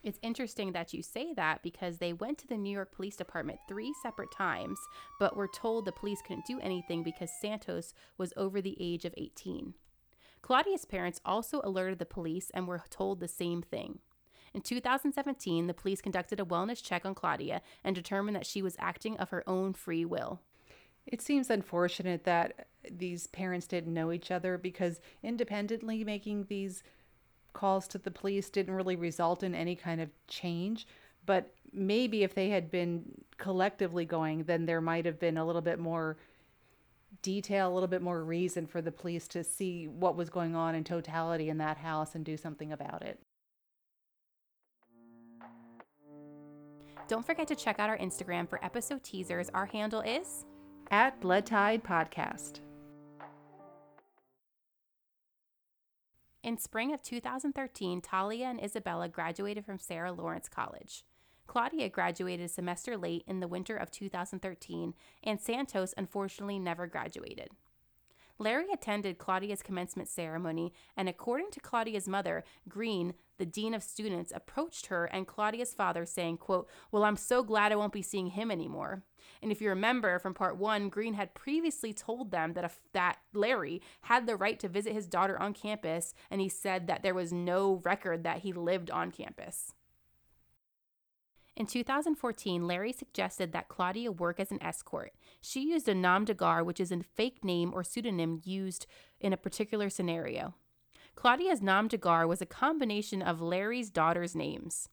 It's 0.05 0.19
interesting 0.21 0.71
that 0.73 0.93
you 0.93 1.01
say 1.01 1.33
that 1.33 1.63
because 1.63 1.97
they 1.97 2.13
went 2.13 2.37
to 2.37 2.47
the 2.47 2.57
New 2.57 2.69
York 2.69 2.95
Police 2.95 3.15
Department 3.15 3.57
three 3.67 3.91
separate 4.03 4.31
times, 4.31 4.77
but 5.19 5.35
were 5.35 5.47
told 5.47 5.83
the 5.83 5.91
police 5.91 6.21
couldn't 6.21 6.45
do 6.45 6.59
anything 6.59 7.01
because 7.01 7.31
Santos 7.41 7.95
was 8.15 8.31
over 8.37 8.61
the 8.61 8.77
age 8.79 9.03
of 9.05 9.15
18. 9.17 9.73
Claudia's 10.43 10.85
parents 10.85 11.19
also 11.25 11.59
alerted 11.63 11.97
the 11.97 12.05
police 12.05 12.51
and 12.53 12.67
were 12.67 12.83
told 12.91 13.19
the 13.19 13.27
same 13.27 13.63
thing. 13.63 13.97
In 14.53 14.61
2017, 14.61 15.65
the 15.65 15.73
police 15.73 16.01
conducted 16.01 16.39
a 16.39 16.45
wellness 16.45 16.83
check 16.83 17.03
on 17.03 17.15
Claudia 17.15 17.63
and 17.83 17.95
determined 17.95 18.35
that 18.35 18.45
she 18.45 18.61
was 18.61 18.75
acting 18.77 19.17
of 19.17 19.31
her 19.31 19.43
own 19.49 19.73
free 19.73 20.05
will. 20.05 20.39
It 21.07 21.19
seems 21.19 21.49
unfortunate 21.49 22.25
that 22.25 22.67
these 22.91 23.25
parents 23.25 23.65
didn't 23.65 23.93
know 23.93 24.11
each 24.11 24.29
other 24.29 24.59
because 24.59 25.01
independently 25.23 26.03
making 26.03 26.45
these 26.45 26.83
calls 27.55 27.87
to 27.87 27.97
the 27.97 28.11
police 28.11 28.51
didn't 28.51 28.75
really 28.75 28.95
result 28.95 29.41
in 29.41 29.55
any 29.55 29.75
kind 29.75 29.99
of 29.99 30.09
change. 30.27 30.85
But 31.25 31.51
maybe 31.73 32.21
if 32.21 32.35
they 32.35 32.49
had 32.49 32.69
been 32.69 33.03
collectively 33.37 34.05
going, 34.05 34.43
then 34.43 34.65
there 34.65 34.81
might 34.81 35.05
have 35.05 35.19
been 35.19 35.37
a 35.37 35.45
little 35.45 35.61
bit 35.61 35.79
more 35.79 36.17
detail, 37.23 37.71
a 37.71 37.73
little 37.73 37.87
bit 37.87 38.03
more 38.03 38.23
reason 38.23 38.67
for 38.67 38.81
the 38.81 38.91
police 38.91 39.27
to 39.29 39.43
see 39.43 39.87
what 39.87 40.15
was 40.15 40.29
going 40.29 40.55
on 40.55 40.75
in 40.75 40.83
totality 40.83 41.49
in 41.49 41.57
that 41.57 41.77
house 41.77 42.13
and 42.13 42.23
do 42.23 42.37
something 42.37 42.71
about 42.71 43.01
it. 43.01 43.19
Don't 47.07 47.25
forget 47.25 47.47
to 47.47 47.55
check 47.55 47.79
out 47.79 47.89
our 47.89 47.97
Instagram 47.97 48.49
for 48.49 48.63
episode 48.63 49.03
teasers. 49.03 49.49
Our 49.53 49.65
handle 49.65 50.01
is 50.01 50.45
At 50.91 51.19
Blood 51.21 51.45
Tied 51.45 51.83
Podcast. 51.83 52.61
In 56.45 56.59
spring 56.59 56.93
of 56.93 57.01
2013, 57.01 58.01
Talia 58.01 58.45
and 58.45 58.63
Isabella 58.63 59.09
graduated 59.09 59.65
from 59.65 59.79
Sarah 59.79 60.11
Lawrence 60.11 60.47
College. 60.47 61.03
Claudia 61.47 61.89
graduated 61.89 62.45
a 62.45 62.49
semester 62.49 62.95
late 62.95 63.23
in 63.25 63.39
the 63.39 63.47
winter 63.47 63.75
of 63.75 63.89
2013, 63.89 64.93
and 65.23 65.41
Santos 65.41 65.95
unfortunately 65.97 66.59
never 66.59 66.85
graduated. 66.85 67.49
Larry 68.37 68.67
attended 68.71 69.17
Claudia's 69.17 69.63
commencement 69.63 70.07
ceremony, 70.07 70.71
and 70.95 71.09
according 71.09 71.49
to 71.49 71.59
Claudia's 71.59 72.07
mother, 72.07 72.43
Green, 72.69 73.15
the 73.37 73.45
dean 73.45 73.73
of 73.73 73.83
students, 73.83 74.31
approached 74.33 74.87
her 74.87 75.05
and 75.05 75.27
Claudia's 75.27 75.73
father 75.73 76.05
saying, 76.05 76.37
quote, 76.37 76.69
"Well, 76.91 77.03
I'm 77.03 77.17
so 77.17 77.43
glad 77.43 77.71
I 77.71 77.75
won't 77.75 77.93
be 77.93 78.01
seeing 78.01 78.27
him 78.27 78.51
anymore." 78.51 79.03
And 79.41 79.51
if 79.51 79.61
you 79.61 79.69
remember 79.69 80.19
from 80.19 80.33
part 80.33 80.57
1, 80.57 80.89
Green 80.89 81.15
had 81.15 81.33
previously 81.33 81.93
told 81.93 82.31
them 82.31 82.53
that 82.53 82.63
if, 82.63 82.79
that 82.93 83.17
Larry 83.33 83.81
had 84.01 84.27
the 84.27 84.35
right 84.35 84.59
to 84.59 84.67
visit 84.67 84.93
his 84.93 85.07
daughter 85.07 85.39
on 85.41 85.53
campus, 85.53 86.13
and 86.29 86.41
he 86.41 86.49
said 86.49 86.87
that 86.87 87.03
there 87.03 87.13
was 87.13 87.33
no 87.33 87.81
record 87.83 88.23
that 88.23 88.39
he 88.39 88.53
lived 88.53 88.91
on 88.91 89.11
campus. 89.11 89.73
In 91.55 91.65
2014, 91.65 92.67
Larry 92.67 92.91
suggested 92.91 93.53
that 93.53 93.69
Claudia 93.69 94.11
work 94.11 94.41
as 94.41 94.51
an 94.51 94.61
escort. 94.61 95.13
She 95.39 95.71
used 95.71 95.87
a 95.87 95.95
nom 95.95 96.25
de 96.25 96.33
guerre, 96.33 96.65
which 96.65 96.81
is 96.81 96.91
a 96.91 97.01
fake 97.01 97.45
name 97.45 97.71
or 97.73 97.83
pseudonym 97.83 98.41
used 98.43 98.85
in 99.21 99.31
a 99.31 99.37
particular 99.37 99.89
scenario. 99.89 100.53
Claudia's 101.15 101.61
nom 101.61 101.87
de 101.87 101.97
guerre 101.97 102.27
was 102.27 102.41
a 102.41 102.45
combination 102.45 103.21
of 103.21 103.41
Larry's 103.41 103.89
daughter's 103.89 104.35
names. 104.35 104.89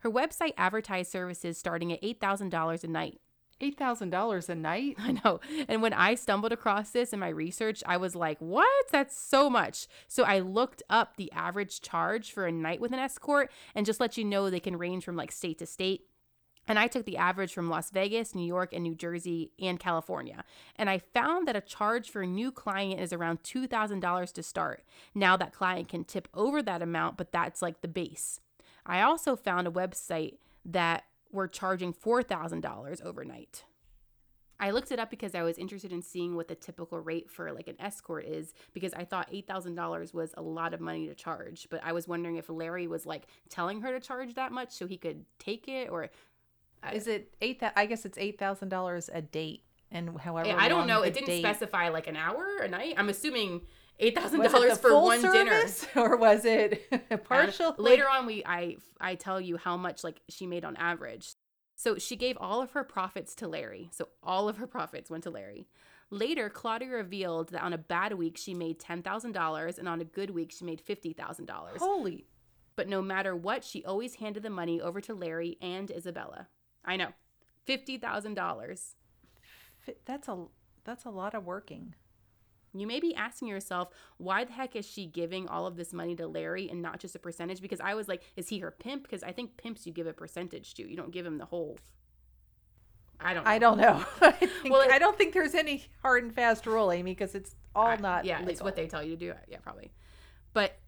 Her 0.00 0.10
website 0.10 0.52
advertised 0.56 1.10
services 1.10 1.56
starting 1.56 1.92
at 1.92 2.02
$8,000 2.02 2.84
a 2.84 2.86
night. 2.86 3.20
$8,000 3.60 4.48
a 4.48 4.54
night? 4.54 4.96
I 4.98 5.12
know. 5.12 5.40
And 5.68 5.82
when 5.82 5.92
I 5.92 6.14
stumbled 6.14 6.52
across 6.52 6.90
this 6.90 7.12
in 7.12 7.20
my 7.20 7.28
research, 7.28 7.82
I 7.86 7.96
was 7.96 8.14
like, 8.14 8.38
what? 8.38 8.86
That's 8.92 9.18
so 9.18 9.48
much. 9.48 9.86
So 10.08 10.24
I 10.24 10.40
looked 10.40 10.82
up 10.90 11.16
the 11.16 11.32
average 11.32 11.80
charge 11.80 12.32
for 12.32 12.46
a 12.46 12.52
night 12.52 12.80
with 12.80 12.92
an 12.92 12.98
escort 12.98 13.50
and 13.74 13.86
just 13.86 14.00
let 14.00 14.16
you 14.16 14.24
know 14.24 14.50
they 14.50 14.60
can 14.60 14.76
range 14.76 15.04
from 15.04 15.16
like 15.16 15.32
state 15.32 15.58
to 15.58 15.66
state. 15.66 16.02
And 16.68 16.78
I 16.78 16.86
took 16.86 17.04
the 17.04 17.16
average 17.16 17.52
from 17.52 17.70
Las 17.70 17.90
Vegas, 17.90 18.34
New 18.34 18.46
York, 18.46 18.72
and 18.72 18.82
New 18.82 18.94
Jersey 18.94 19.52
and 19.60 19.78
California. 19.78 20.44
And 20.76 20.90
I 20.90 20.98
found 20.98 21.46
that 21.46 21.56
a 21.56 21.60
charge 21.60 22.10
for 22.10 22.22
a 22.22 22.26
new 22.26 22.50
client 22.50 23.00
is 23.00 23.12
around 23.12 23.42
$2,000 23.42 24.32
to 24.32 24.42
start. 24.42 24.84
Now 25.14 25.36
that 25.36 25.52
client 25.52 25.88
can 25.88 26.04
tip 26.04 26.28
over 26.34 26.62
that 26.62 26.82
amount, 26.82 27.16
but 27.16 27.32
that's 27.32 27.62
like 27.62 27.80
the 27.80 27.88
base. 27.88 28.40
I 28.84 29.02
also 29.02 29.36
found 29.36 29.66
a 29.66 29.70
website 29.70 30.38
that 30.64 31.04
were 31.32 31.48
charging 31.48 31.92
$4,000 31.92 33.04
overnight. 33.04 33.64
I 34.58 34.70
looked 34.70 34.90
it 34.90 34.98
up 34.98 35.10
because 35.10 35.34
I 35.34 35.42
was 35.42 35.58
interested 35.58 35.92
in 35.92 36.00
seeing 36.00 36.34
what 36.34 36.48
the 36.48 36.54
typical 36.54 36.98
rate 36.98 37.30
for 37.30 37.52
like 37.52 37.68
an 37.68 37.76
escort 37.78 38.24
is 38.24 38.54
because 38.72 38.94
I 38.94 39.04
thought 39.04 39.30
$8,000 39.30 40.14
was 40.14 40.32
a 40.36 40.42
lot 40.42 40.72
of 40.72 40.80
money 40.80 41.06
to 41.08 41.14
charge. 41.14 41.66
But 41.70 41.82
I 41.84 41.92
was 41.92 42.08
wondering 42.08 42.36
if 42.36 42.48
Larry 42.48 42.86
was 42.86 43.04
like 43.04 43.26
telling 43.50 43.82
her 43.82 43.92
to 43.92 44.00
charge 44.00 44.34
that 44.34 44.52
much 44.52 44.72
so 44.72 44.86
he 44.86 44.96
could 44.96 45.26
take 45.38 45.68
it 45.68 45.90
or 45.90 46.08
Is 46.92 47.06
it 47.06 47.34
eight? 47.40 47.62
I 47.74 47.86
guess 47.86 48.04
it's 48.04 48.18
eight 48.18 48.38
thousand 48.38 48.68
dollars 48.68 49.10
a 49.12 49.20
date, 49.22 49.64
and 49.90 50.18
however. 50.20 50.50
I 50.56 50.68
don't 50.68 50.86
know. 50.86 51.02
It 51.02 51.14
didn't 51.14 51.26
date- 51.28 51.42
specify 51.42 51.88
like 51.88 52.06
an 52.06 52.16
hour, 52.16 52.58
a 52.62 52.68
night. 52.68 52.94
I'm 52.96 53.08
assuming 53.08 53.62
$8,000 54.00 54.38
Was 54.38 54.54
it 54.54 54.68
the 54.70 54.76
for 54.76 55.00
one 55.00 55.22
dinner. 55.22 55.62
or 55.96 56.16
was 56.16 56.44
it 56.44 56.86
a 57.10 57.16
partial? 57.18 57.74
later 57.78 58.06
on 58.08 58.26
we 58.26 58.42
I 58.44 58.76
I 59.00 59.14
tell 59.14 59.40
you 59.40 59.56
how 59.56 59.76
much 59.76 60.04
like 60.04 60.20
she 60.28 60.46
made 60.46 60.64
on 60.64 60.76
average. 60.76 61.34
So 61.76 61.96
she 61.98 62.14
gave 62.16 62.36
all 62.38 62.62
of 62.62 62.72
her 62.72 62.84
profits 62.84 63.34
to 63.36 63.48
Larry. 63.48 63.88
So 63.92 64.08
all 64.22 64.48
of 64.48 64.58
her 64.58 64.66
profits 64.66 65.10
went 65.10 65.24
to 65.24 65.30
Larry. 65.30 65.66
Later, 66.10 66.48
Claudia 66.48 66.88
revealed 66.88 67.50
that 67.50 67.62
on 67.62 67.72
a 67.72 67.78
bad 67.78 68.12
week 68.14 68.36
she 68.38 68.54
made 68.54 68.78
$10,000 68.78 69.78
and 69.78 69.88
on 69.88 70.00
a 70.00 70.04
good 70.04 70.30
week 70.30 70.52
she 70.52 70.64
made 70.64 70.80
$50,000. 70.84 71.78
Holy, 71.78 72.26
But 72.76 72.88
no 72.88 73.02
matter 73.02 73.34
what, 73.34 73.64
she 73.64 73.84
always 73.84 74.14
handed 74.14 74.42
the 74.42 74.50
money 74.50 74.80
over 74.80 75.00
to 75.00 75.14
Larry 75.14 75.58
and 75.60 75.90
Isabella. 75.90 76.46
I 76.86 76.96
know. 76.96 77.08
$50,000. 77.68 78.94
that's 80.04 80.28
a 80.28 80.44
that's 80.84 81.04
a 81.04 81.10
lot 81.10 81.34
of 81.34 81.44
working. 81.44 81.94
You 82.72 82.86
may 82.86 83.00
be 83.00 83.14
asking 83.14 83.48
yourself, 83.48 83.88
why 84.18 84.44
the 84.44 84.52
heck 84.52 84.76
is 84.76 84.86
she 84.86 85.06
giving 85.06 85.48
all 85.48 85.66
of 85.66 85.76
this 85.76 85.92
money 85.92 86.14
to 86.16 86.26
Larry 86.28 86.68
and 86.70 86.80
not 86.82 87.00
just 87.00 87.14
a 87.16 87.18
percentage? 87.18 87.60
Because 87.60 87.80
I 87.80 87.94
was 87.94 88.06
like, 88.06 88.22
is 88.36 88.48
he 88.48 88.58
her 88.60 88.70
pimp? 88.70 89.02
Because 89.04 89.22
I 89.22 89.32
think 89.32 89.56
pimps 89.56 89.86
you 89.86 89.92
give 89.92 90.06
a 90.06 90.12
percentage 90.12 90.74
to. 90.74 90.88
You 90.88 90.96
don't 90.96 91.10
give 91.10 91.24
him 91.26 91.38
the 91.38 91.46
whole. 91.46 91.78
I 93.18 93.32
don't. 93.34 93.44
Know. 93.44 93.50
I 93.50 93.58
don't 93.58 93.78
know. 93.78 94.04
I, 94.20 94.30
think, 94.32 94.70
Well, 94.70 94.82
it- 94.82 94.90
I 94.92 94.98
don't 94.98 95.16
think 95.16 95.32
there's 95.32 95.54
any 95.54 95.84
hard 96.02 96.22
and 96.24 96.34
fast 96.34 96.66
rule, 96.66 96.92
Amy, 96.92 97.12
because 97.12 97.34
it's 97.34 97.56
all 97.74 97.86
I- 97.86 97.96
not. 97.96 98.24
Yeah, 98.26 98.38
it's 98.40 98.46
legal. 98.48 98.64
what 98.66 98.76
they 98.76 98.86
tell 98.86 99.02
you 99.02 99.10
to 99.12 99.16
do. 99.16 99.32
Yeah, 99.48 99.58
probably. 99.62 99.90
But 100.52 100.78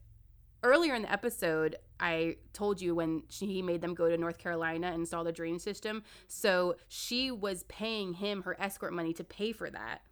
earlier 0.63 0.95
in 0.95 1.03
the 1.03 1.13
episode, 1.13 1.77
I 2.01 2.37
told 2.53 2.81
you 2.81 2.95
when 2.95 3.23
she 3.29 3.63
made 3.63 3.81
them 3.81 3.95
go 3.95 4.09
to 4.09 4.17
North 4.17 4.39
Carolina 4.39 4.89
and 4.89 5.01
install 5.01 5.25
the 5.25 5.33
drainage 5.33 5.63
system. 5.63 6.03
So 6.27 6.77
she 6.89 7.31
was 7.31 7.65
paying 7.65 8.15
him 8.15 8.43
her 8.43 8.61
escort 8.61 8.93
money 8.93 9.13
to 9.15 9.25
pay 9.25 9.53
for 9.53 9.71
that. 9.71 10.03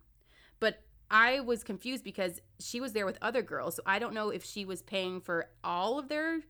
But 0.58 0.82
I 1.10 1.40
was 1.40 1.62
confused 1.62 2.02
because 2.02 2.40
she 2.58 2.80
was 2.80 2.92
there 2.92 3.06
with 3.06 3.18
other 3.22 3.42
girls. 3.42 3.76
So 3.76 3.82
I 3.86 3.98
don't 3.98 4.14
know 4.14 4.30
if 4.30 4.44
she 4.44 4.64
was 4.64 4.82
paying 4.82 5.20
for 5.20 5.50
all 5.62 5.98
of 5.98 6.08
their 6.08 6.40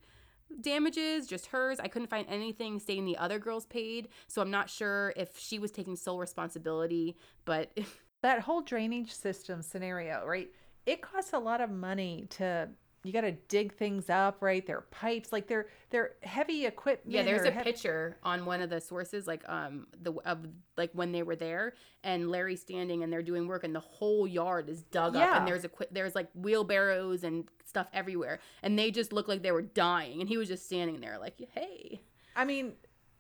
damages, 0.61 1.27
just 1.27 1.47
hers. 1.47 1.79
I 1.81 1.89
couldn't 1.89 2.09
find 2.09 2.27
anything 2.29 2.79
stating 2.79 3.05
the 3.05 3.19
other 3.19 3.39
girls 3.39 3.67
paid. 3.67 4.09
So 4.29 4.41
I'm 4.41 4.51
not 4.51 4.71
sure 4.71 5.13
if 5.17 5.39
she 5.39 5.59
was 5.59 5.71
taking 5.71 5.97
sole 5.97 6.19
responsibility. 6.19 7.17
But 7.45 7.77
that 8.23 8.41
whole 8.41 8.63
drainage 8.63 9.13
system 9.13 9.63
scenario, 9.63 10.25
right? 10.27 10.49
It 10.87 11.03
costs 11.03 11.33
a 11.33 11.39
lot 11.39 11.61
of 11.61 11.71
money 11.71 12.27
to. 12.31 12.71
You 13.07 13.13
got 13.13 13.23
to 13.23 13.33
dig 13.33 13.75
things 13.75 14.11
up, 14.11 14.39
right? 14.41 14.67
They're 14.67 14.83
pipes, 14.91 15.33
like 15.33 15.47
they're 15.47 15.67
they're 15.91 16.13
heavy 16.23 16.67
equipment. 16.67 17.15
Yeah, 17.15 17.23
there's 17.23 17.47
a 17.47 17.51
hev- 17.51 17.65
picture 17.65 18.17
on 18.23 18.45
one 18.45 18.61
of 18.61 18.71
the 18.71 18.81
sources, 18.81 19.27
like 19.27 19.43
um 19.49 19.87
the 20.01 20.13
of 20.25 20.47
like 20.77 20.91
when 20.93 21.13
they 21.13 21.23
were 21.23 21.37
there, 21.37 21.75
and 22.05 22.31
Larry 22.31 22.57
standing 22.57 23.03
and 23.03 23.13
they're 23.13 23.23
doing 23.23 23.47
work, 23.47 23.65
and 23.65 23.75
the 23.75 23.81
whole 23.81 24.27
yard 24.27 24.69
is 24.69 24.83
dug 24.83 25.15
up, 25.17 25.23
and 25.39 25.49
there's 25.49 25.65
a 25.65 25.71
there's 25.91 26.15
like 26.15 26.29
wheelbarrows 26.35 27.25
and 27.25 27.49
stuff 27.65 27.87
everywhere, 27.93 28.41
and 28.63 28.79
they 28.79 28.91
just 28.91 29.13
look 29.13 29.29
like 29.29 29.43
they 29.43 29.53
were 29.53 29.63
dying, 29.63 30.21
and 30.21 30.29
he 30.29 30.37
was 30.37 30.49
just 30.49 30.67
standing 30.67 31.01
there 31.01 31.19
like, 31.19 31.41
hey, 31.55 32.01
I 32.35 32.45
mean, 32.45 32.73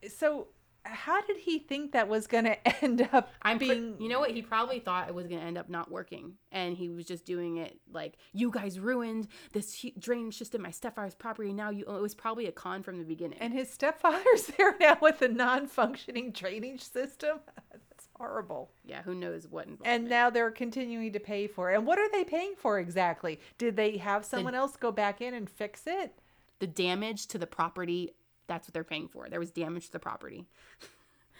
so 0.08 0.48
how 0.86 1.20
did 1.22 1.36
he 1.36 1.58
think 1.58 1.92
that 1.92 2.08
was 2.08 2.26
going 2.26 2.44
to 2.44 2.84
end 2.84 3.08
up 3.12 3.30
I'm 3.42 3.58
pre- 3.58 3.68
being? 3.70 3.96
you 4.00 4.08
know 4.08 4.20
what? 4.20 4.30
He 4.30 4.42
probably 4.42 4.78
thought 4.80 5.08
it 5.08 5.14
was 5.14 5.26
gonna 5.26 5.42
end 5.42 5.58
up 5.58 5.68
not 5.68 5.90
working, 5.90 6.34
and 6.52 6.76
he 6.76 6.88
was 6.88 7.04
just 7.06 7.24
doing 7.24 7.56
it 7.58 7.78
like 7.92 8.16
you 8.32 8.50
guys 8.50 8.78
ruined 8.78 9.28
this 9.52 9.84
drainage 9.98 10.36
system, 10.38 10.62
my 10.62 10.70
stepfather's 10.70 11.14
property. 11.14 11.52
Now 11.52 11.70
you, 11.70 11.84
it 11.84 12.00
was 12.02 12.14
probably 12.14 12.46
a 12.46 12.52
con 12.52 12.82
from 12.82 12.98
the 12.98 13.04
beginning. 13.04 13.38
and 13.40 13.52
his 13.52 13.70
stepfather's 13.70 14.46
there 14.58 14.76
now 14.80 14.98
with 15.00 15.20
a 15.22 15.28
non-functioning 15.28 16.32
drainage 16.32 16.82
system. 16.82 17.38
That's 17.72 18.08
horrible. 18.16 18.70
yeah, 18.84 19.02
who 19.02 19.14
knows 19.14 19.46
what? 19.48 19.66
And 19.84 20.08
now 20.08 20.30
they're 20.30 20.50
continuing 20.50 21.12
to 21.12 21.20
pay 21.20 21.46
for 21.46 21.70
it. 21.72 21.76
And 21.76 21.86
what 21.86 21.98
are 21.98 22.10
they 22.10 22.24
paying 22.24 22.54
for 22.56 22.78
exactly? 22.78 23.40
Did 23.58 23.76
they 23.76 23.96
have 23.98 24.24
someone 24.24 24.54
else 24.54 24.76
go 24.76 24.92
back 24.92 25.20
in 25.20 25.34
and 25.34 25.48
fix 25.48 25.82
it? 25.86 26.12
the 26.58 26.66
damage 26.66 27.26
to 27.26 27.36
the 27.36 27.46
property 27.46 28.14
that's 28.46 28.68
what 28.68 28.74
they're 28.74 28.84
paying 28.84 29.08
for 29.08 29.28
there 29.28 29.40
was 29.40 29.50
damage 29.50 29.86
to 29.86 29.92
the 29.92 29.98
property 29.98 30.46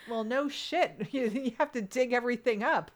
Well, 0.09 0.25
no 0.25 0.49
shit. 0.49 1.09
You, 1.13 1.27
you 1.29 1.53
have 1.59 1.73
to 1.73 1.83
dig 1.83 2.13
everything 2.13 2.63
up. 2.63 2.91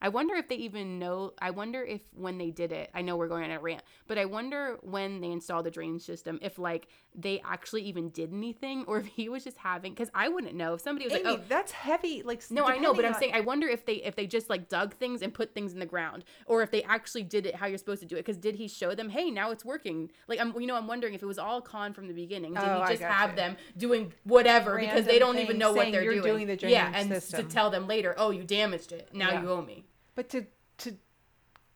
I 0.00 0.08
wonder 0.08 0.34
if 0.34 0.48
they 0.48 0.56
even 0.56 0.98
know 0.98 1.32
i 1.40 1.50
wonder 1.50 1.82
if 1.84 2.00
when 2.14 2.38
they 2.38 2.50
did 2.50 2.72
it 2.72 2.90
i 2.94 3.02
know 3.02 3.16
we're 3.16 3.28
going 3.28 3.44
on 3.44 3.50
a 3.50 3.58
rant 3.60 3.82
but 4.06 4.16
i 4.18 4.24
wonder 4.24 4.76
when 4.82 5.20
they 5.20 5.30
installed 5.30 5.64
the 5.66 5.70
drainage 5.70 6.02
system 6.02 6.38
if 6.42 6.58
like 6.58 6.88
they 7.14 7.40
actually 7.44 7.82
even 7.82 8.10
did 8.10 8.32
anything 8.32 8.84
or 8.86 8.98
if 8.98 9.06
he 9.06 9.28
was 9.28 9.42
just 9.44 9.56
having 9.58 9.92
because 9.92 10.10
i 10.14 10.28
wouldn't 10.28 10.54
know 10.54 10.74
if 10.74 10.80
somebody 10.80 11.04
was 11.06 11.14
Amy, 11.14 11.24
like 11.24 11.38
oh 11.40 11.42
that's 11.48 11.72
heavy. 11.72 12.22
Like 12.22 12.42
no, 12.50 12.64
I 12.64 12.76
know, 12.78 12.92
but 12.92 13.02
depending 13.02 13.14
I'm 13.14 13.18
saying 13.20 13.34
I 13.34 13.40
wonder 13.40 13.66
if 13.66 13.84
they 13.86 13.94
if 13.94 14.14
they 14.16 14.26
just 14.26 14.48
like 14.50 14.68
dug 14.68 14.94
things 14.94 15.22
and 15.22 15.32
put 15.32 15.54
things 15.54 15.72
in 15.72 15.78
the 15.78 15.86
ground, 15.86 16.24
or 16.46 16.62
if 16.62 16.70
they 16.70 16.82
actually 16.84 17.22
did 17.22 17.46
it 17.46 17.54
how 17.56 17.66
you're 17.66 17.78
supposed 17.78 18.00
to 18.02 18.06
do 18.06 18.16
it. 18.16 18.20
Because 18.20 18.36
did 18.36 18.54
he 18.56 18.68
show 18.68 18.94
them, 18.94 19.08
hey, 19.08 19.30
now 19.30 19.50
it's 19.50 19.64
working? 19.64 20.10
Like 20.28 20.38
I'm, 20.40 20.58
you 20.60 20.66
know, 20.66 20.76
I'm 20.76 20.86
wondering 20.86 21.14
if 21.14 21.22
it 21.22 21.26
was 21.26 21.38
all 21.38 21.60
con 21.60 21.92
from 21.92 22.06
the 22.08 22.14
beginning. 22.14 22.54
Did 22.54 22.62
Oh, 22.62 22.82
he 22.82 22.90
just 22.90 23.02
have 23.02 23.34
them 23.36 23.56
doing 23.76 24.12
whatever 24.24 24.78
because 24.78 25.06
they 25.06 25.18
don't 25.18 25.38
even 25.38 25.58
know 25.58 25.72
what 25.72 25.90
they're 25.90 26.02
you're 26.02 26.14
doing? 26.14 26.46
doing 26.46 26.58
the 26.58 26.68
yeah, 26.68 26.92
and 26.94 27.08
system. 27.08 27.46
to 27.46 27.52
tell 27.52 27.70
them 27.70 27.86
later, 27.86 28.14
oh, 28.18 28.30
you 28.30 28.44
damaged 28.44 28.92
it. 28.92 29.08
Now 29.12 29.30
Yeah. 29.32 29.42
you 29.42 29.50
owe 29.50 29.62
me. 29.62 29.84
But 30.18 30.30
to 30.30 30.46
to 30.78 30.96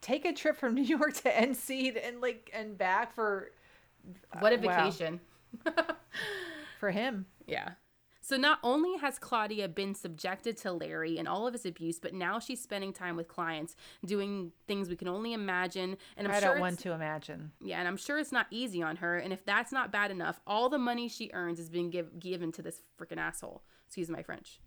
take 0.01 0.25
a 0.25 0.33
trip 0.33 0.57
from 0.57 0.75
New 0.81 0.83
York 0.83 1.15
to 1.19 1.31
NC 1.31 1.97
and 2.05 2.21
like 2.21 2.51
and 2.53 2.77
back 2.77 3.15
for 3.15 3.53
What 4.41 4.53
a 4.53 4.59
uh, 4.59 4.63
wow. 4.63 4.85
vacation. 4.85 5.21
for 6.81 6.91
him. 6.91 7.27
Yeah. 7.47 7.75
So 8.21 8.37
not 8.37 8.59
only 8.65 8.99
has 8.99 9.21
Claudia 9.21 9.69
been 9.69 9.95
subjected 9.95 10.57
to 10.59 10.73
Larry 10.73 11.19
and 11.19 11.29
all 11.29 11.47
of 11.47 11.53
his 11.53 11.65
abuse, 11.65 12.01
but 12.01 12.15
now 12.15 12.41
she's 12.41 12.61
spending 12.61 12.93
time 12.93 13.15
with 13.15 13.29
clients 13.29 13.77
doing 14.05 14.51
things 14.67 14.89
we 14.89 14.97
can 14.97 15.07
only 15.07 15.35
imagine. 15.35 15.97
And 16.17 16.27
I'm 16.27 16.35
I 16.35 16.41
sure 16.41 16.51
don't 16.51 16.61
want 16.61 16.81
to 16.81 16.91
imagine. 16.91 17.53
Yeah, 17.61 17.79
and 17.79 17.87
I'm 17.87 17.97
sure 17.97 18.19
it's 18.19 18.33
not 18.33 18.49
easy 18.51 18.83
on 18.83 18.97
her. 18.97 19.19
And 19.19 19.33
if 19.33 19.45
that's 19.45 19.71
not 19.71 19.93
bad 19.93 20.11
enough, 20.11 20.41
all 20.49 20.69
the 20.69 20.79
money 20.79 21.09
she 21.09 21.31
earns 21.33 21.61
is 21.61 21.71
being 21.71 21.91
give, 21.91 22.19
given 22.19 22.51
to 22.53 22.63
this 22.63 22.83
freaking 23.01 23.19
asshole. 23.19 23.63
Excuse 23.87 24.11
my 24.11 24.25
French. 24.25 24.59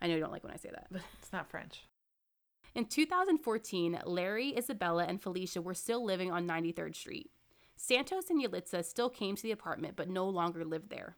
I 0.00 0.06
know 0.06 0.14
you 0.14 0.20
don't 0.20 0.32
like 0.32 0.44
when 0.44 0.52
I 0.52 0.56
say 0.56 0.70
that. 0.70 0.86
But 0.88 1.02
It's 1.20 1.32
not 1.32 1.50
French. 1.50 1.82
In 2.78 2.84
2014, 2.84 4.02
Larry, 4.06 4.56
Isabella, 4.56 5.04
and 5.04 5.20
Felicia 5.20 5.60
were 5.60 5.74
still 5.74 6.04
living 6.04 6.30
on 6.30 6.46
93rd 6.46 6.94
Street. 6.94 7.30
Santos 7.74 8.30
and 8.30 8.40
Yalitza 8.40 8.84
still 8.84 9.10
came 9.10 9.34
to 9.34 9.42
the 9.42 9.50
apartment 9.50 9.96
but 9.96 10.08
no 10.08 10.28
longer 10.28 10.64
lived 10.64 10.88
there. 10.90 11.16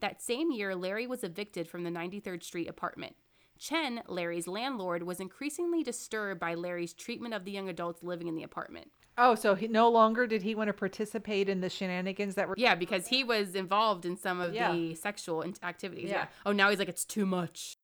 That 0.00 0.22
same 0.22 0.50
year, 0.50 0.74
Larry 0.74 1.06
was 1.06 1.22
evicted 1.22 1.68
from 1.68 1.84
the 1.84 1.90
93rd 1.90 2.42
Street 2.42 2.68
apartment. 2.68 3.16
Chen, 3.58 4.02
Larry's 4.08 4.48
landlord, 4.48 5.02
was 5.02 5.20
increasingly 5.20 5.82
disturbed 5.82 6.40
by 6.40 6.54
Larry's 6.54 6.94
treatment 6.94 7.34
of 7.34 7.44
the 7.44 7.52
young 7.52 7.68
adults 7.68 8.02
living 8.02 8.26
in 8.26 8.34
the 8.34 8.42
apartment. 8.42 8.90
Oh, 9.16 9.34
so 9.34 9.54
he 9.54 9.68
no 9.68 9.88
longer 9.90 10.26
did 10.26 10.42
he 10.42 10.54
want 10.54 10.68
to 10.68 10.72
participate 10.74 11.48
in 11.50 11.60
the 11.60 11.68
shenanigans 11.70 12.34
that 12.34 12.48
were 12.48 12.54
Yeah, 12.58 12.74
because 12.74 13.06
he 13.08 13.22
was 13.22 13.54
involved 13.54 14.04
in 14.06 14.16
some 14.16 14.40
of 14.40 14.54
Yeah. 14.54 14.72
the 14.72 14.94
sexual 14.94 15.44
activities. 15.62 16.08
Yeah. 16.08 16.16
Yeah. 16.16 16.26
Oh, 16.46 16.52
now 16.52 16.70
he's 16.70 16.78
like, 16.78 16.88
it's 16.88 17.04
too 17.04 17.26
much. 17.26 17.76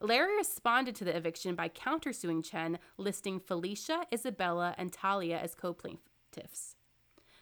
Larry 0.00 0.36
responded 0.36 0.94
to 0.96 1.04
the 1.04 1.14
eviction 1.14 1.54
by 1.54 1.68
countersuing 1.68 2.44
Chen, 2.44 2.78
listing 2.96 3.38
Felicia, 3.38 4.06
Isabella, 4.12 4.74
and 4.78 4.92
Talia 4.92 5.38
as 5.38 5.54
co 5.54 5.74
plaintiffs. 5.74 6.76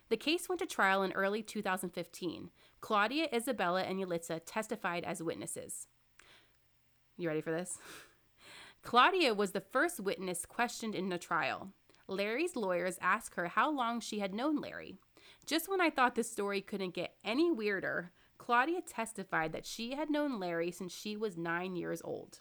The 0.08 0.16
case 0.16 0.48
went 0.48 0.58
to 0.60 0.66
trial 0.66 1.02
in 1.02 1.12
early 1.12 1.42
2015. 1.42 2.50
Claudia, 2.80 3.28
Isabella, 3.32 3.82
and 3.82 4.00
Yalitza 4.00 4.40
testified 4.44 5.04
as 5.04 5.22
witnesses. 5.22 5.86
You 7.16 7.28
ready 7.28 7.40
for 7.40 7.50
this? 7.50 7.78
Claudia 8.82 9.34
was 9.34 9.52
the 9.52 9.60
first 9.60 10.00
witness 10.00 10.46
questioned 10.46 10.94
in 10.94 11.10
the 11.10 11.18
trial. 11.18 11.72
Larry's 12.06 12.56
lawyers 12.56 12.98
asked 13.02 13.34
her 13.34 13.48
how 13.48 13.70
long 13.70 14.00
she 14.00 14.20
had 14.20 14.32
known 14.32 14.60
Larry. 14.60 14.96
Just 15.44 15.68
when 15.68 15.80
I 15.80 15.90
thought 15.90 16.14
this 16.14 16.30
story 16.30 16.60
couldn't 16.60 16.94
get 16.94 17.14
any 17.24 17.50
weirder, 17.50 18.12
Claudia 18.38 18.80
testified 18.80 19.52
that 19.52 19.66
she 19.66 19.92
had 19.92 20.10
known 20.10 20.40
Larry 20.40 20.70
since 20.70 20.94
she 20.94 21.16
was 21.16 21.36
nine 21.36 21.76
years 21.76 22.00
old, 22.02 22.40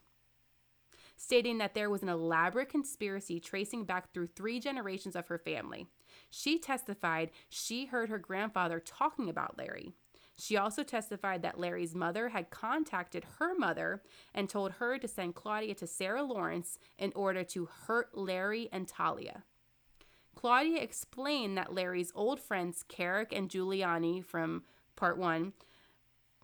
stating 1.18 1.58
that 1.58 1.74
there 1.74 1.90
was 1.90 2.04
an 2.04 2.10
elaborate 2.10 2.70
conspiracy 2.70 3.40
tracing 3.40 3.84
back 3.84 4.14
through 4.14 4.28
three 4.28 4.60
generations 4.60 5.16
of 5.16 5.28
her 5.28 5.38
family. 5.38 5.88
She 6.30 6.60
testified 6.60 7.32
she 7.50 7.88
heard 7.88 8.10
her 8.10 8.20
grandfather 8.20 8.80
talking 8.80 9.30
about 9.30 9.58
Larry. 9.58 9.94
She 10.40 10.56
also 10.56 10.84
testified 10.84 11.42
that 11.42 11.60
Larry's 11.60 11.96
mother 11.96 12.30
had 12.30 12.52
contacted 12.52 13.26
her 13.40 13.58
mother 13.58 14.04
and 14.36 14.48
told 14.48 14.74
her 14.74 15.00
to 15.00 15.08
send 15.08 15.34
Claudia 15.34 15.74
to 15.76 15.88
Sarah 15.88 16.24
Lawrence 16.24 16.78
in 17.00 17.12
order 17.16 17.44
to 17.46 17.66
hurt 17.88 18.16
Larry 18.16 18.70
and 18.72 18.88
Talia. 18.88 19.44
Claudia 20.36 20.80
explained 20.80 21.58
that 21.58 21.74
Larry's 21.74 22.12
old 22.14 22.40
friends, 22.40 22.86
Kerik 22.88 23.36
and 23.36 23.50
Giuliani 23.50 24.24
from 24.24 24.64
part 24.96 25.18
one, 25.18 25.54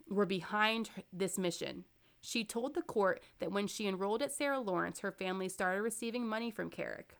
were 0.08 0.26
behind 0.26 0.90
this 1.12 1.38
mission. 1.38 1.84
She 2.24 2.42
told 2.42 2.74
the 2.74 2.82
court 2.82 3.22
that 3.38 3.52
when 3.52 3.66
she 3.66 3.86
enrolled 3.86 4.22
at 4.22 4.32
Sarah 4.32 4.60
Lawrence, 4.60 5.00
her 5.00 5.12
family 5.12 5.48
started 5.48 5.82
receiving 5.82 6.26
money 6.26 6.50
from 6.50 6.70
Kerik. 6.70 7.18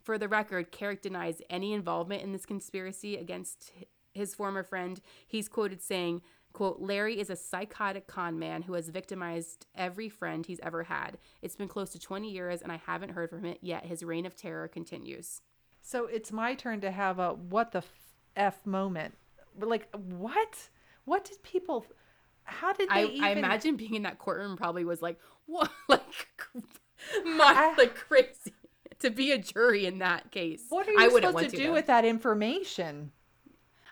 For 0.00 0.16
the 0.16 0.28
record, 0.28 0.72
Kerik 0.72 1.02
denies 1.02 1.42
any 1.50 1.74
involvement 1.74 2.22
in 2.22 2.32
this 2.32 2.46
conspiracy 2.46 3.16
against 3.16 3.72
his 4.14 4.34
former 4.34 4.62
friend. 4.62 5.00
He's 5.26 5.48
quoted 5.48 5.82
saying, 5.82 6.22
quote, 6.54 6.80
Larry 6.80 7.20
is 7.20 7.28
a 7.28 7.36
psychotic 7.36 8.06
con 8.06 8.38
man 8.38 8.62
who 8.62 8.72
has 8.72 8.88
victimized 8.88 9.66
every 9.74 10.08
friend 10.08 10.46
he's 10.46 10.60
ever 10.62 10.84
had. 10.84 11.18
It's 11.42 11.56
been 11.56 11.68
close 11.68 11.90
to 11.90 11.98
20 11.98 12.30
years 12.30 12.62
and 12.62 12.72
I 12.72 12.80
haven't 12.86 13.10
heard 13.10 13.28
from 13.28 13.44
him 13.44 13.56
yet. 13.60 13.84
His 13.84 14.02
reign 14.02 14.24
of 14.24 14.34
terror 14.34 14.68
continues. 14.68 15.42
So 15.82 16.06
it's 16.06 16.32
my 16.32 16.54
turn 16.54 16.80
to 16.80 16.90
have 16.90 17.18
a 17.18 17.34
what 17.34 17.72
the 17.72 17.82
f 18.34 18.64
moment. 18.64 19.16
Like 19.60 19.88
what? 19.94 20.70
What 21.04 21.24
did 21.24 21.42
people? 21.42 21.84
How 22.46 22.72
did 22.72 22.88
they 22.88 22.94
I, 22.94 23.04
even? 23.04 23.24
I 23.24 23.30
imagine 23.30 23.76
being 23.76 23.94
in 23.94 24.02
that 24.02 24.18
courtroom 24.18 24.56
probably 24.56 24.84
was 24.84 25.02
like, 25.02 25.18
what? 25.46 25.70
Like, 25.88 26.36
my, 27.24 27.74
like 27.76 27.94
crazy 27.94 28.54
to 29.00 29.10
be 29.10 29.32
a 29.32 29.38
jury 29.38 29.86
in 29.86 29.98
that 29.98 30.30
case. 30.30 30.64
What 30.68 30.88
are 30.88 30.92
you 30.92 30.98
I 30.98 31.08
supposed 31.08 31.38
to 31.38 31.50
to 31.50 31.56
do 31.56 31.66
though. 31.66 31.72
with 31.72 31.86
that 31.86 32.04
information? 32.04 33.12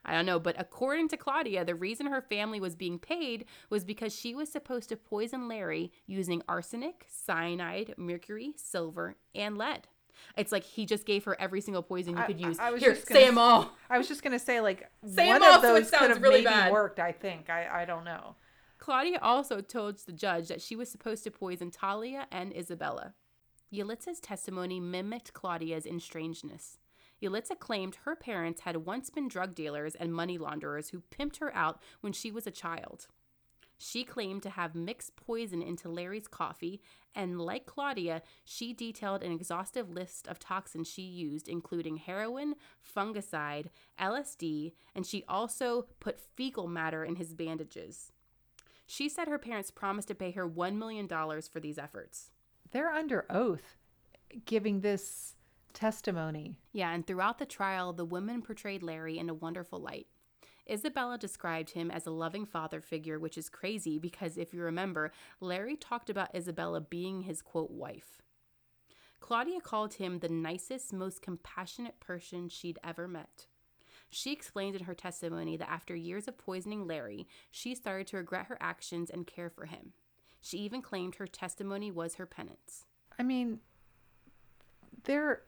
I 0.06 0.12
don't 0.12 0.26
know, 0.26 0.38
but 0.38 0.56
according 0.58 1.08
to 1.08 1.16
Claudia, 1.16 1.64
the 1.64 1.74
reason 1.74 2.06
her 2.06 2.20
family 2.20 2.60
was 2.60 2.74
being 2.74 2.98
paid 2.98 3.46
was 3.70 3.84
because 3.84 4.14
she 4.14 4.34
was 4.34 4.52
supposed 4.52 4.90
to 4.90 4.96
poison 4.96 5.48
Larry 5.48 5.92
using 6.06 6.42
arsenic, 6.46 7.06
cyanide, 7.08 7.94
mercury, 7.96 8.52
silver, 8.56 9.16
and 9.34 9.56
lead. 9.56 9.88
It's 10.36 10.52
like 10.52 10.64
he 10.64 10.84
just 10.84 11.06
gave 11.06 11.24
her 11.24 11.40
every 11.40 11.60
single 11.60 11.82
poison 11.82 12.16
you 12.16 12.22
could 12.24 12.40
use. 12.40 12.58
I 12.58 12.70
was 12.70 12.82
Here, 12.82 12.94
just 12.94 13.06
gonna 13.06 13.20
say 13.20 13.26
them 13.26 13.38
all. 13.38 13.70
I 13.88 13.98
was 13.98 14.08
just 14.08 14.22
gonna 14.22 14.38
say 14.38 14.60
like 14.60 14.88
Say 15.06 15.26
one 15.26 15.42
of 15.42 15.62
those 15.62 15.90
could 15.90 16.10
have 16.10 16.22
really 16.22 16.42
maybe 16.42 16.46
bad. 16.46 16.72
worked. 16.72 16.98
I 17.00 17.12
think. 17.12 17.50
I 17.50 17.82
I 17.82 17.84
don't 17.84 18.04
know. 18.04 18.36
Claudia 18.84 19.18
also 19.22 19.62
told 19.62 19.96
the 20.00 20.12
judge 20.12 20.48
that 20.48 20.60
she 20.60 20.76
was 20.76 20.90
supposed 20.90 21.24
to 21.24 21.30
poison 21.30 21.70
Talia 21.70 22.26
and 22.30 22.54
Isabella. 22.54 23.14
Yalitza's 23.72 24.20
testimony 24.20 24.78
mimicked 24.78 25.32
Claudia's 25.32 25.86
in 25.86 25.98
strangeness. 25.98 26.76
Yalitza 27.22 27.58
claimed 27.58 27.96
her 28.04 28.14
parents 28.14 28.60
had 28.60 28.84
once 28.84 29.08
been 29.08 29.26
drug 29.26 29.54
dealers 29.54 29.94
and 29.94 30.12
money 30.12 30.36
launderers 30.36 30.90
who 30.90 31.00
pimped 31.00 31.38
her 31.38 31.50
out 31.56 31.80
when 32.02 32.12
she 32.12 32.30
was 32.30 32.46
a 32.46 32.50
child. 32.50 33.06
She 33.78 34.04
claimed 34.04 34.42
to 34.42 34.50
have 34.50 34.74
mixed 34.74 35.16
poison 35.16 35.62
into 35.62 35.88
Larry's 35.88 36.28
coffee, 36.28 36.82
and 37.14 37.40
like 37.40 37.64
Claudia, 37.64 38.20
she 38.44 38.74
detailed 38.74 39.22
an 39.22 39.32
exhaustive 39.32 39.88
list 39.88 40.28
of 40.28 40.38
toxins 40.38 40.90
she 40.90 41.00
used, 41.00 41.48
including 41.48 41.96
heroin, 41.96 42.54
fungicide, 42.94 43.68
LSD, 43.98 44.72
and 44.94 45.06
she 45.06 45.24
also 45.26 45.86
put 46.00 46.20
fecal 46.20 46.68
matter 46.68 47.02
in 47.02 47.16
his 47.16 47.32
bandages. 47.32 48.12
She 48.86 49.08
said 49.08 49.28
her 49.28 49.38
parents 49.38 49.70
promised 49.70 50.08
to 50.08 50.14
pay 50.14 50.32
her 50.32 50.48
$1 50.48 50.76
million 50.76 51.08
for 51.08 51.60
these 51.60 51.78
efforts. 51.78 52.30
They're 52.70 52.90
under 52.90 53.24
oath, 53.30 53.76
giving 54.44 54.80
this 54.80 55.36
testimony. 55.72 56.56
Yeah, 56.72 56.92
and 56.92 57.06
throughout 57.06 57.38
the 57.38 57.46
trial, 57.46 57.92
the 57.92 58.04
women 58.04 58.42
portrayed 58.42 58.82
Larry 58.82 59.18
in 59.18 59.28
a 59.28 59.34
wonderful 59.34 59.80
light. 59.80 60.06
Isabella 60.70 61.18
described 61.18 61.70
him 61.70 61.90
as 61.90 62.06
a 62.06 62.10
loving 62.10 62.46
father 62.46 62.80
figure, 62.80 63.18
which 63.18 63.36
is 63.36 63.50
crazy 63.50 63.98
because 63.98 64.38
if 64.38 64.54
you 64.54 64.62
remember, 64.62 65.12
Larry 65.40 65.76
talked 65.76 66.08
about 66.08 66.34
Isabella 66.34 66.80
being 66.80 67.22
his 67.22 67.42
quote 67.42 67.70
wife. 67.70 68.22
Claudia 69.20 69.60
called 69.60 69.94
him 69.94 70.18
the 70.18 70.28
nicest, 70.28 70.92
most 70.92 71.22
compassionate 71.22 72.00
person 72.00 72.48
she'd 72.48 72.78
ever 72.82 73.06
met. 73.08 73.46
She 74.10 74.32
explained 74.32 74.76
in 74.76 74.84
her 74.84 74.94
testimony 74.94 75.56
that 75.56 75.70
after 75.70 75.94
years 75.94 76.28
of 76.28 76.38
poisoning 76.38 76.86
Larry, 76.86 77.26
she 77.50 77.74
started 77.74 78.06
to 78.08 78.16
regret 78.16 78.46
her 78.46 78.58
actions 78.60 79.10
and 79.10 79.26
care 79.26 79.50
for 79.50 79.66
him. 79.66 79.92
She 80.40 80.58
even 80.58 80.82
claimed 80.82 81.16
her 81.16 81.26
testimony 81.26 81.90
was 81.90 82.16
her 82.16 82.26
penance. 82.26 82.84
I 83.18 83.22
mean, 83.22 83.60
they're 85.04 85.42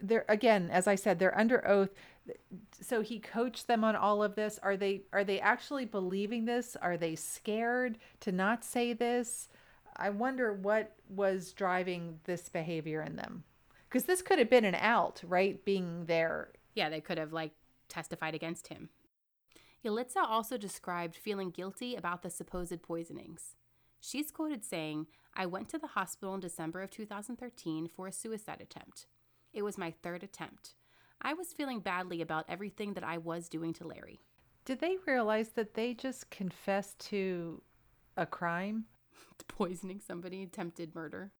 they're 0.00 0.24
again, 0.28 0.68
as 0.70 0.86
I 0.86 0.94
said, 0.94 1.18
they're 1.18 1.38
under 1.38 1.66
oath. 1.66 1.90
So 2.80 3.00
he 3.00 3.18
coached 3.18 3.66
them 3.66 3.84
on 3.84 3.96
all 3.96 4.22
of 4.22 4.34
this. 4.34 4.58
Are 4.62 4.76
they 4.76 5.02
are 5.12 5.24
they 5.24 5.40
actually 5.40 5.84
believing 5.84 6.44
this? 6.44 6.76
Are 6.80 6.96
they 6.96 7.14
scared 7.14 7.98
to 8.20 8.32
not 8.32 8.64
say 8.64 8.92
this? 8.92 9.48
I 9.96 10.10
wonder 10.10 10.52
what 10.52 10.96
was 11.08 11.52
driving 11.52 12.18
this 12.24 12.48
behavior 12.48 13.02
in 13.02 13.16
them. 13.16 13.44
Because 13.88 14.04
this 14.04 14.22
could 14.22 14.38
have 14.38 14.50
been 14.50 14.64
an 14.64 14.74
out, 14.74 15.22
right? 15.24 15.64
Being 15.64 16.06
there. 16.06 16.48
Yeah, 16.74 16.88
they 16.88 17.00
could 17.00 17.18
have 17.18 17.32
like 17.32 17.52
testified 17.88 18.34
against 18.34 18.68
him. 18.68 18.90
Yalitza 19.84 20.22
also 20.26 20.56
described 20.56 21.16
feeling 21.16 21.50
guilty 21.50 21.94
about 21.94 22.22
the 22.22 22.30
supposed 22.30 22.82
poisonings. 22.82 23.54
She's 24.00 24.30
quoted 24.30 24.64
saying, 24.64 25.06
I 25.34 25.46
went 25.46 25.68
to 25.70 25.78
the 25.78 25.88
hospital 25.88 26.34
in 26.34 26.40
December 26.40 26.82
of 26.82 26.90
2013 26.90 27.88
for 27.88 28.06
a 28.06 28.12
suicide 28.12 28.60
attempt. 28.60 29.06
It 29.52 29.62
was 29.62 29.78
my 29.78 29.92
third 30.02 30.22
attempt. 30.22 30.74
I 31.20 31.34
was 31.34 31.52
feeling 31.52 31.80
badly 31.80 32.20
about 32.20 32.44
everything 32.48 32.94
that 32.94 33.04
I 33.04 33.18
was 33.18 33.48
doing 33.48 33.72
to 33.74 33.86
Larry. 33.86 34.20
Did 34.64 34.80
they 34.80 34.96
realize 35.06 35.50
that 35.50 35.74
they 35.74 35.94
just 35.94 36.30
confessed 36.30 36.98
to 37.10 37.62
a 38.16 38.26
crime? 38.26 38.86
Poisoning 39.48 40.00
somebody, 40.00 40.42
attempted 40.42 40.94
murder. 40.94 41.32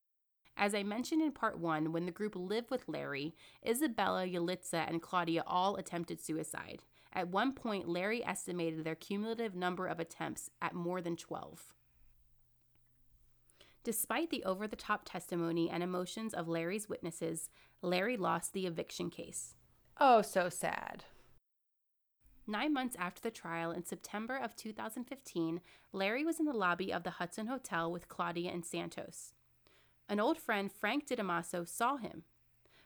As 0.57 0.75
I 0.75 0.83
mentioned 0.83 1.23
in 1.23 1.33
part 1.33 1.59
one, 1.59 1.93
when 1.93 2.07
the 2.07 2.13
group 2.13 2.37
lived 2.37 2.71
with 2.71 2.89
Larry, 2.89 3.35
Isabella, 3.67 4.25
Yalitza, 4.27 4.89
and 4.89 5.03
Claudia 5.03 5.43
all 5.47 5.77
attempted 5.77 6.21
suicide. 6.21 6.83
At 7.13 7.29
one 7.29 7.53
point, 7.53 7.89
Larry 7.89 8.25
estimated 8.25 8.85
their 8.85 8.95
cumulative 8.95 9.55
number 9.55 9.87
of 9.87 10.01
attempts 10.01 10.51
at 10.63 10.75
more 10.75 11.01
than 11.01 11.17
12. 11.17 11.75
Despite 13.85 14.31
the 14.31 14.43
over 14.45 14.67
the 14.67 14.77
top 14.77 15.03
testimony 15.05 15.69
and 15.69 15.83
emotions 15.83 16.33
of 16.33 16.49
Larry's 16.49 16.89
witnesses, 16.89 17.51
Larry 17.83 18.17
lost 18.17 18.53
the 18.53 18.67
eviction 18.67 19.11
case. 19.11 19.55
Oh, 20.01 20.23
so 20.23 20.49
sad. 20.49 21.05
Nine 22.47 22.73
months 22.73 22.97
after 22.99 23.21
the 23.21 23.31
trial, 23.31 23.71
in 23.71 23.85
September 23.85 24.37
of 24.37 24.57
2015, 24.57 25.61
Larry 25.93 26.25
was 26.25 26.41
in 26.41 26.47
the 26.47 26.53
lobby 26.53 26.93
of 26.93 27.03
the 27.03 27.11
Hudson 27.11 27.47
Hotel 27.47 27.91
with 27.91 28.09
Claudia 28.09 28.51
and 28.51 28.65
Santos. 28.65 29.34
An 30.09 30.21
old 30.21 30.39
friend, 30.39 30.71
Frank 30.71 31.07
DiDamaso, 31.07 31.67
saw 31.69 31.97
him. 31.97 32.25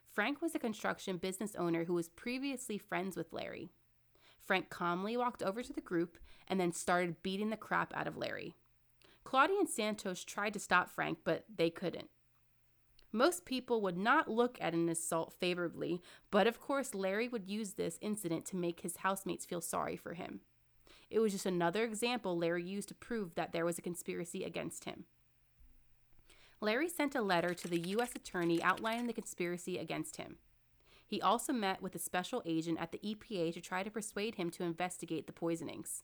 Frank 0.09 0.40
was 0.40 0.54
a 0.54 0.59
construction 0.59 1.16
business 1.16 1.54
owner 1.57 1.85
who 1.85 1.94
was 1.94 2.09
previously 2.09 2.78
friends 2.78 3.16
with 3.16 3.33
Larry. 3.33 3.70
Frank 4.44 4.70
calmly 4.70 5.16
walked 5.16 5.42
over 5.42 5.62
to 5.62 5.72
the 5.72 5.81
group 5.81 6.18
and 6.46 6.59
then 6.59 6.72
started 6.72 7.22
beating 7.22 7.50
the 7.50 7.57
crap 7.57 7.92
out 7.94 8.07
of 8.07 8.16
Larry. 8.16 8.54
Claudia 9.24 9.59
and 9.59 9.68
Santos 9.68 10.24
tried 10.24 10.54
to 10.54 10.59
stop 10.59 10.90
Frank, 10.90 11.18
but 11.24 11.44
they 11.54 11.70
couldn't. 11.70 12.09
Most 13.12 13.44
people 13.44 13.81
would 13.83 13.96
not 13.96 14.31
look 14.31 14.59
at 14.61 14.74
an 14.74 14.88
assault 14.88 15.35
favorably, 15.38 16.00
but 16.31 16.46
of 16.46 16.61
course, 16.61 16.94
Larry 16.94 17.28
would 17.28 17.48
use 17.48 17.72
this 17.72 17.98
incident 18.00 18.44
to 18.46 18.57
make 18.57 18.81
his 18.81 18.98
housemates 18.98 19.46
feel 19.46 19.61
sorry 19.61 19.96
for 19.96 20.14
him. 20.14 20.40
It 21.11 21.20
was 21.20 21.33
just 21.33 21.46
another 21.46 21.85
example 21.85 22.37
Larry 22.37 22.64
used 22.64 22.88
to 22.88 22.94
prove 22.94 23.35
that 23.35 23.52
there 23.52 23.64
was 23.64 23.78
a 23.78 23.83
conspiracy 23.83 24.44
against 24.44 24.85
him. 24.85 25.04
Larry 26.61 26.88
sent 26.88 27.14
a 27.14 27.23
letter 27.23 27.55
to 27.55 27.68
the 27.68 27.81
U.S. 27.90 28.11
Attorney 28.16 28.62
outlining 28.62 29.07
the 29.07 29.12
conspiracy 29.12 29.79
against 29.79 30.16
him. 30.16 30.37
He 31.07 31.23
also 31.23 31.53
met 31.53 31.81
with 31.81 31.94
a 31.94 32.01
special 32.01 32.42
agent 32.44 32.79
at 32.81 32.92
the 32.92 32.99
EPA 32.99 33.55
to 33.55 33.61
try 33.61 33.83
to 33.83 33.90
persuade 33.90 34.35
him 34.35 34.51
to 34.51 34.64
investigate 34.64 35.27
the 35.27 35.33
poisonings. 35.33 36.03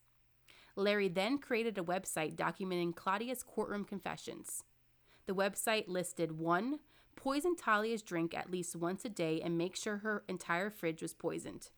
Larry 0.76 1.08
then 1.08 1.38
created 1.38 1.76
a 1.76 1.82
website 1.82 2.36
documenting 2.36 2.94
Claudia's 2.94 3.42
courtroom 3.42 3.84
confessions. 3.84 4.64
The 5.26 5.34
website 5.34 5.88
listed 5.88 6.38
1. 6.38 6.78
Poison 7.16 7.54
Talia's 7.56 8.02
drink 8.02 8.34
at 8.34 8.50
least 8.50 8.76
once 8.76 9.04
a 9.04 9.08
day 9.08 9.40
and 9.40 9.58
make 9.58 9.76
sure 9.76 9.98
her 9.98 10.24
entire 10.28 10.70
fridge 10.70 11.02
was 11.02 11.14
poisoned. 11.14 11.70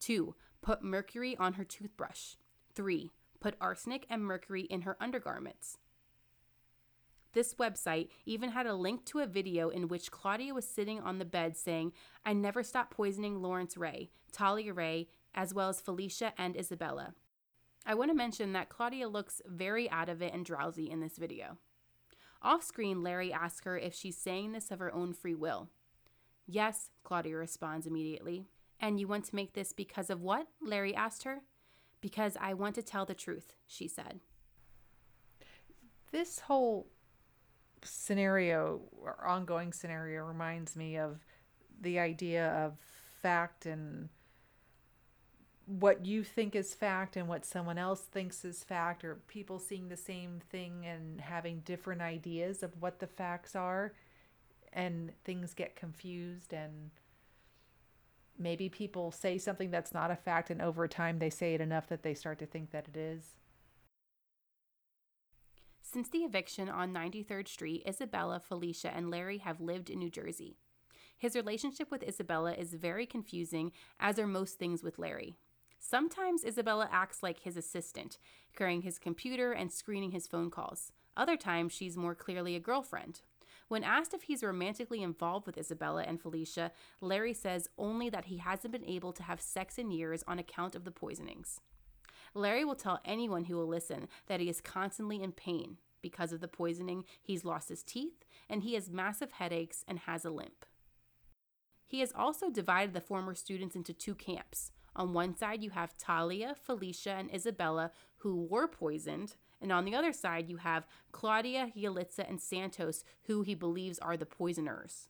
2. 0.00 0.34
Put 0.62 0.82
mercury 0.82 1.36
on 1.36 1.54
her 1.54 1.64
toothbrush. 1.64 2.34
3. 2.74 3.10
Put 3.40 3.56
arsenic 3.60 4.06
and 4.10 4.22
mercury 4.22 4.62
in 4.62 4.82
her 4.82 4.96
undergarments. 5.00 5.78
This 7.34 7.54
website 7.54 8.08
even 8.24 8.50
had 8.50 8.66
a 8.66 8.74
link 8.74 9.04
to 9.06 9.18
a 9.18 9.26
video 9.26 9.68
in 9.68 9.88
which 9.88 10.12
Claudia 10.12 10.54
was 10.54 10.66
sitting 10.66 11.00
on 11.00 11.18
the 11.18 11.24
bed 11.24 11.56
saying, 11.56 11.92
I 12.24 12.32
never 12.32 12.62
stopped 12.62 12.92
poisoning 12.92 13.42
Lawrence 13.42 13.76
Ray, 13.76 14.10
Talia 14.32 14.72
Ray, 14.72 15.08
as 15.34 15.52
well 15.52 15.68
as 15.68 15.80
Felicia 15.80 16.32
and 16.38 16.56
Isabella. 16.56 17.14
I 17.84 17.94
want 17.94 18.10
to 18.10 18.16
mention 18.16 18.52
that 18.52 18.68
Claudia 18.68 19.08
looks 19.08 19.42
very 19.46 19.90
out 19.90 20.08
of 20.08 20.22
it 20.22 20.32
and 20.32 20.46
drowsy 20.46 20.88
in 20.88 21.00
this 21.00 21.18
video. 21.18 21.58
Off 22.40 22.62
screen, 22.62 23.02
Larry 23.02 23.32
asks 23.32 23.64
her 23.64 23.76
if 23.76 23.94
she's 23.94 24.16
saying 24.16 24.52
this 24.52 24.70
of 24.70 24.78
her 24.78 24.94
own 24.94 25.12
free 25.12 25.34
will. 25.34 25.68
Yes, 26.46 26.90
Claudia 27.02 27.36
responds 27.36 27.86
immediately. 27.86 28.46
And 28.78 29.00
you 29.00 29.08
want 29.08 29.24
to 29.26 29.34
make 29.34 29.54
this 29.54 29.72
because 29.72 30.08
of 30.08 30.22
what? 30.22 30.46
Larry 30.62 30.94
asked 30.94 31.24
her. 31.24 31.40
Because 32.00 32.36
I 32.38 32.54
want 32.54 32.74
to 32.74 32.82
tell 32.82 33.06
the 33.06 33.14
truth, 33.14 33.54
she 33.66 33.88
said. 33.88 34.20
This 36.12 36.40
whole 36.40 36.86
scenario 37.84 38.80
or 39.00 39.16
ongoing 39.26 39.72
scenario 39.72 40.24
reminds 40.24 40.76
me 40.76 40.96
of 40.96 41.18
the 41.80 41.98
idea 41.98 42.48
of 42.50 42.74
fact 43.22 43.66
and 43.66 44.08
what 45.66 46.04
you 46.04 46.22
think 46.22 46.54
is 46.54 46.74
fact 46.74 47.16
and 47.16 47.26
what 47.26 47.44
someone 47.44 47.78
else 47.78 48.00
thinks 48.00 48.44
is 48.44 48.62
fact, 48.62 49.04
or 49.04 49.16
people 49.28 49.58
seeing 49.58 49.88
the 49.88 49.96
same 49.96 50.40
thing 50.50 50.84
and 50.84 51.20
having 51.20 51.60
different 51.60 52.02
ideas 52.02 52.62
of 52.62 52.72
what 52.80 52.98
the 52.98 53.06
facts 53.06 53.56
are, 53.56 53.94
and 54.72 55.12
things 55.24 55.54
get 55.54 55.76
confused 55.76 56.52
and 56.52 56.90
maybe 58.38 58.68
people 58.68 59.12
say 59.12 59.38
something 59.38 59.70
that's 59.70 59.94
not 59.94 60.10
a 60.10 60.16
fact 60.16 60.50
and 60.50 60.60
over 60.60 60.88
time 60.88 61.18
they 61.18 61.30
say 61.30 61.54
it 61.54 61.60
enough 61.60 61.86
that 61.86 62.02
they 62.02 62.14
start 62.14 62.38
to 62.38 62.46
think 62.46 62.72
that 62.72 62.88
it 62.92 62.96
is. 62.96 63.36
Since 65.86 66.08
the 66.08 66.24
eviction 66.24 66.70
on 66.70 66.94
93rd 66.94 67.46
Street, 67.46 67.82
Isabella, 67.86 68.40
Felicia, 68.40 68.92
and 68.92 69.10
Larry 69.10 69.38
have 69.38 69.60
lived 69.60 69.90
in 69.90 69.98
New 69.98 70.10
Jersey. 70.10 70.56
His 71.16 71.36
relationship 71.36 71.90
with 71.90 72.02
Isabella 72.02 72.54
is 72.54 72.72
very 72.72 73.06
confusing, 73.06 73.70
as 74.00 74.18
are 74.18 74.26
most 74.26 74.58
things 74.58 74.82
with 74.82 74.98
Larry. 74.98 75.36
Sometimes 75.78 76.42
Isabella 76.42 76.88
acts 76.90 77.22
like 77.22 77.40
his 77.40 77.56
assistant, 77.56 78.18
carrying 78.56 78.80
his 78.82 78.98
computer 78.98 79.52
and 79.52 79.70
screening 79.70 80.12
his 80.12 80.26
phone 80.26 80.50
calls. 80.50 80.90
Other 81.18 81.36
times, 81.36 81.72
she's 81.72 81.98
more 81.98 82.14
clearly 82.14 82.56
a 82.56 82.60
girlfriend. 82.60 83.20
When 83.68 83.84
asked 83.84 84.14
if 84.14 84.22
he's 84.22 84.42
romantically 84.42 85.02
involved 85.02 85.46
with 85.46 85.58
Isabella 85.58 86.02
and 86.02 86.20
Felicia, 86.20 86.72
Larry 87.02 87.34
says 87.34 87.68
only 87.76 88.08
that 88.08 88.24
he 88.24 88.38
hasn't 88.38 88.72
been 88.72 88.86
able 88.86 89.12
to 89.12 89.22
have 89.22 89.40
sex 89.40 89.78
in 89.78 89.90
years 89.90 90.24
on 90.26 90.38
account 90.38 90.74
of 90.74 90.84
the 90.84 90.90
poisonings. 90.90 91.60
Larry 92.34 92.64
will 92.64 92.74
tell 92.74 93.00
anyone 93.04 93.44
who 93.44 93.56
will 93.56 93.66
listen 93.66 94.08
that 94.26 94.40
he 94.40 94.48
is 94.48 94.60
constantly 94.60 95.22
in 95.22 95.32
pain. 95.32 95.78
Because 96.02 96.32
of 96.32 96.40
the 96.40 96.48
poisoning, 96.48 97.04
he's 97.22 97.44
lost 97.44 97.68
his 97.68 97.82
teeth 97.82 98.24
and 98.48 98.62
he 98.62 98.74
has 98.74 98.90
massive 98.90 99.32
headaches 99.32 99.84
and 99.88 100.00
has 100.00 100.24
a 100.24 100.30
limp. 100.30 100.66
He 101.86 102.00
has 102.00 102.12
also 102.14 102.50
divided 102.50 102.92
the 102.92 103.00
former 103.00 103.34
students 103.34 103.76
into 103.76 103.92
two 103.92 104.14
camps. 104.14 104.72
On 104.96 105.12
one 105.12 105.36
side, 105.36 105.62
you 105.62 105.70
have 105.70 105.96
Talia, 105.96 106.54
Felicia, 106.60 107.12
and 107.12 107.32
Isabella, 107.32 107.90
who 108.18 108.44
were 108.44 108.68
poisoned, 108.68 109.36
and 109.60 109.72
on 109.72 109.84
the 109.84 109.94
other 109.94 110.12
side, 110.12 110.48
you 110.48 110.58
have 110.58 110.86
Claudia, 111.10 111.72
Yalitza, 111.76 112.28
and 112.28 112.40
Santos, 112.40 113.04
who 113.24 113.42
he 113.42 113.54
believes 113.54 113.98
are 113.98 114.16
the 114.16 114.26
poisoners. 114.26 115.08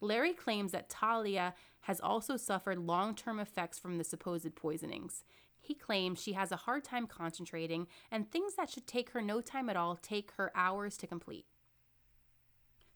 Larry 0.00 0.32
claims 0.32 0.72
that 0.72 0.88
Talia 0.88 1.54
has 1.82 2.00
also 2.00 2.36
suffered 2.36 2.78
long 2.78 3.14
term 3.14 3.38
effects 3.38 3.78
from 3.78 3.98
the 3.98 4.04
supposed 4.04 4.54
poisonings. 4.54 5.24
He 5.64 5.74
claims 5.74 6.20
she 6.20 6.34
has 6.34 6.52
a 6.52 6.56
hard 6.56 6.84
time 6.84 7.06
concentrating, 7.06 7.86
and 8.10 8.30
things 8.30 8.54
that 8.56 8.68
should 8.68 8.86
take 8.86 9.10
her 9.10 9.22
no 9.22 9.40
time 9.40 9.70
at 9.70 9.76
all 9.76 9.96
take 9.96 10.32
her 10.32 10.52
hours 10.54 10.98
to 10.98 11.06
complete. 11.06 11.46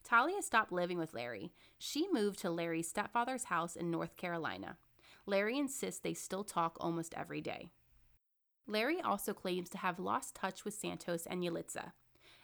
Talia 0.04 0.42
stopped 0.42 0.70
living 0.70 0.98
with 0.98 1.14
Larry. 1.14 1.50
She 1.78 2.09
moved 2.12 2.38
to 2.40 2.50
Larry's 2.50 2.87
stepfather's 2.87 3.44
house 3.44 3.74
in 3.74 3.90
North 3.90 4.18
Carolina. 4.18 4.76
Larry 5.24 5.57
insists 5.57 6.00
they 6.00 6.12
still 6.12 6.44
talk 6.44 6.76
almost 6.78 7.14
every 7.14 7.40
day. 7.40 7.70
Larry 8.66 9.00
also 9.00 9.33
claims 9.33 9.70
to 9.70 9.78
have 9.78 9.98
lost 9.98 10.35
touch 10.35 10.66
with 10.66 10.74
Santos 10.74 11.24
and 11.24 11.42
Yalitza. 11.42 11.92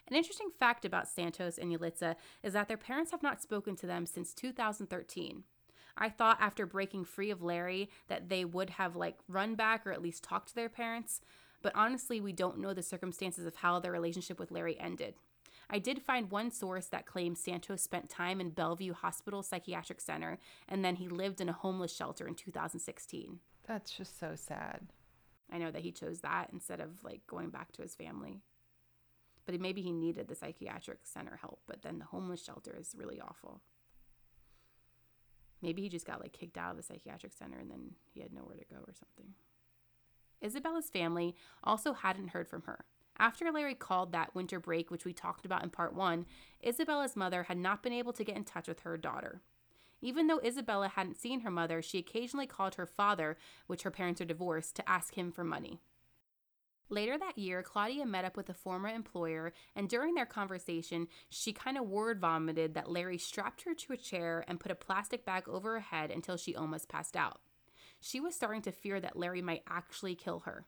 An 0.08 0.16
interesting 0.16 0.48
fact 0.58 0.86
about 0.86 1.06
Santos 1.06 1.58
and 1.58 1.70
Yalitza 1.70 2.16
is 2.42 2.54
that 2.54 2.68
their 2.68 2.78
parents 2.78 3.10
have 3.10 3.22
not 3.22 3.42
spoken 3.42 3.76
to 3.76 3.86
them 3.86 4.06
since 4.06 4.32
2013. 4.32 5.44
I 5.96 6.08
thought 6.08 6.38
after 6.40 6.66
breaking 6.66 7.04
free 7.04 7.30
of 7.30 7.42
Larry 7.42 7.90
that 8.08 8.28
they 8.28 8.44
would 8.44 8.70
have 8.70 8.96
like 8.96 9.18
run 9.28 9.54
back 9.54 9.86
or 9.86 9.92
at 9.92 10.02
least 10.02 10.24
talked 10.24 10.48
to 10.48 10.54
their 10.54 10.68
parents, 10.68 11.20
but 11.62 11.72
honestly, 11.74 12.20
we 12.20 12.32
don't 12.32 12.58
know 12.58 12.74
the 12.74 12.82
circumstances 12.82 13.46
of 13.46 13.56
how 13.56 13.78
their 13.78 13.92
relationship 13.92 14.38
with 14.38 14.50
Larry 14.50 14.78
ended. 14.78 15.14
I 15.70 15.78
did 15.78 16.02
find 16.02 16.30
one 16.30 16.50
source 16.50 16.86
that 16.86 17.06
claims 17.06 17.40
Santos 17.40 17.80
spent 17.80 18.10
time 18.10 18.40
in 18.40 18.50
Bellevue 18.50 18.92
Hospital 18.92 19.42
Psychiatric 19.42 20.00
Center 20.00 20.38
and 20.68 20.84
then 20.84 20.96
he 20.96 21.08
lived 21.08 21.40
in 21.40 21.48
a 21.48 21.54
homeless 21.54 21.94
shelter 21.94 22.26
in 22.26 22.34
2016. 22.34 23.38
That's 23.66 23.90
just 23.90 24.18
so 24.18 24.34
sad. 24.34 24.88
I 25.50 25.58
know 25.58 25.70
that 25.70 25.82
he 25.82 25.92
chose 25.92 26.20
that 26.20 26.50
instead 26.52 26.80
of 26.80 27.02
like 27.02 27.26
going 27.26 27.50
back 27.50 27.72
to 27.72 27.82
his 27.82 27.94
family. 27.94 28.40
But 29.46 29.60
maybe 29.60 29.82
he 29.82 29.92
needed 29.92 30.28
the 30.28 30.34
psychiatric 30.34 31.00
center 31.04 31.36
help, 31.40 31.60
but 31.66 31.82
then 31.82 31.98
the 31.98 32.06
homeless 32.06 32.42
shelter 32.42 32.76
is 32.78 32.94
really 32.96 33.20
awful. 33.20 33.60
Maybe 35.64 35.80
he 35.80 35.88
just 35.88 36.06
got 36.06 36.20
like 36.20 36.34
kicked 36.34 36.58
out 36.58 36.72
of 36.72 36.76
the 36.76 36.82
psychiatric 36.82 37.32
center 37.32 37.58
and 37.58 37.70
then 37.70 37.92
he 38.12 38.20
had 38.20 38.34
nowhere 38.34 38.56
to 38.56 38.64
go 38.70 38.80
or 38.86 38.92
something. 38.92 39.32
Isabella's 40.42 40.90
family 40.90 41.34
also 41.62 41.94
hadn't 41.94 42.28
heard 42.28 42.48
from 42.48 42.62
her. 42.62 42.84
After 43.18 43.50
Larry 43.50 43.74
called 43.74 44.12
that 44.12 44.34
winter 44.34 44.60
break, 44.60 44.90
which 44.90 45.06
we 45.06 45.14
talked 45.14 45.46
about 45.46 45.62
in 45.62 45.70
part 45.70 45.94
one, 45.94 46.26
Isabella's 46.62 47.16
mother 47.16 47.44
had 47.44 47.56
not 47.56 47.82
been 47.82 47.94
able 47.94 48.12
to 48.12 48.24
get 48.24 48.36
in 48.36 48.44
touch 48.44 48.68
with 48.68 48.80
her 48.80 48.98
daughter. 48.98 49.40
Even 50.02 50.26
though 50.26 50.40
Isabella 50.44 50.88
hadn't 50.88 51.16
seen 51.16 51.40
her 51.40 51.50
mother, 51.50 51.80
she 51.80 51.98
occasionally 51.98 52.46
called 52.46 52.74
her 52.74 52.84
father, 52.84 53.38
which 53.68 53.84
her 53.84 53.90
parents 53.90 54.20
are 54.20 54.26
divorced, 54.26 54.76
to 54.76 54.86
ask 54.86 55.14
him 55.14 55.32
for 55.32 55.44
money. 55.44 55.80
Later 56.90 57.16
that 57.18 57.38
year, 57.38 57.62
Claudia 57.62 58.04
met 58.04 58.24
up 58.24 58.36
with 58.36 58.48
a 58.50 58.54
former 58.54 58.88
employer, 58.88 59.52
and 59.74 59.88
during 59.88 60.14
their 60.14 60.26
conversation, 60.26 61.08
she 61.30 61.52
kind 61.52 61.78
of 61.78 61.88
word 61.88 62.20
vomited 62.20 62.74
that 62.74 62.90
Larry 62.90 63.18
strapped 63.18 63.62
her 63.62 63.74
to 63.74 63.92
a 63.94 63.96
chair 63.96 64.44
and 64.46 64.60
put 64.60 64.70
a 64.70 64.76
plastic 64.76 65.24
bag 65.24 65.48
over 65.48 65.72
her 65.74 65.80
head 65.80 66.10
until 66.10 66.36
she 66.36 66.54
almost 66.54 66.88
passed 66.88 67.16
out. 67.16 67.40
She 68.00 68.20
was 68.20 68.34
starting 68.34 68.62
to 68.62 68.72
fear 68.72 69.00
that 69.00 69.16
Larry 69.16 69.40
might 69.40 69.62
actually 69.66 70.14
kill 70.14 70.40
her. 70.40 70.66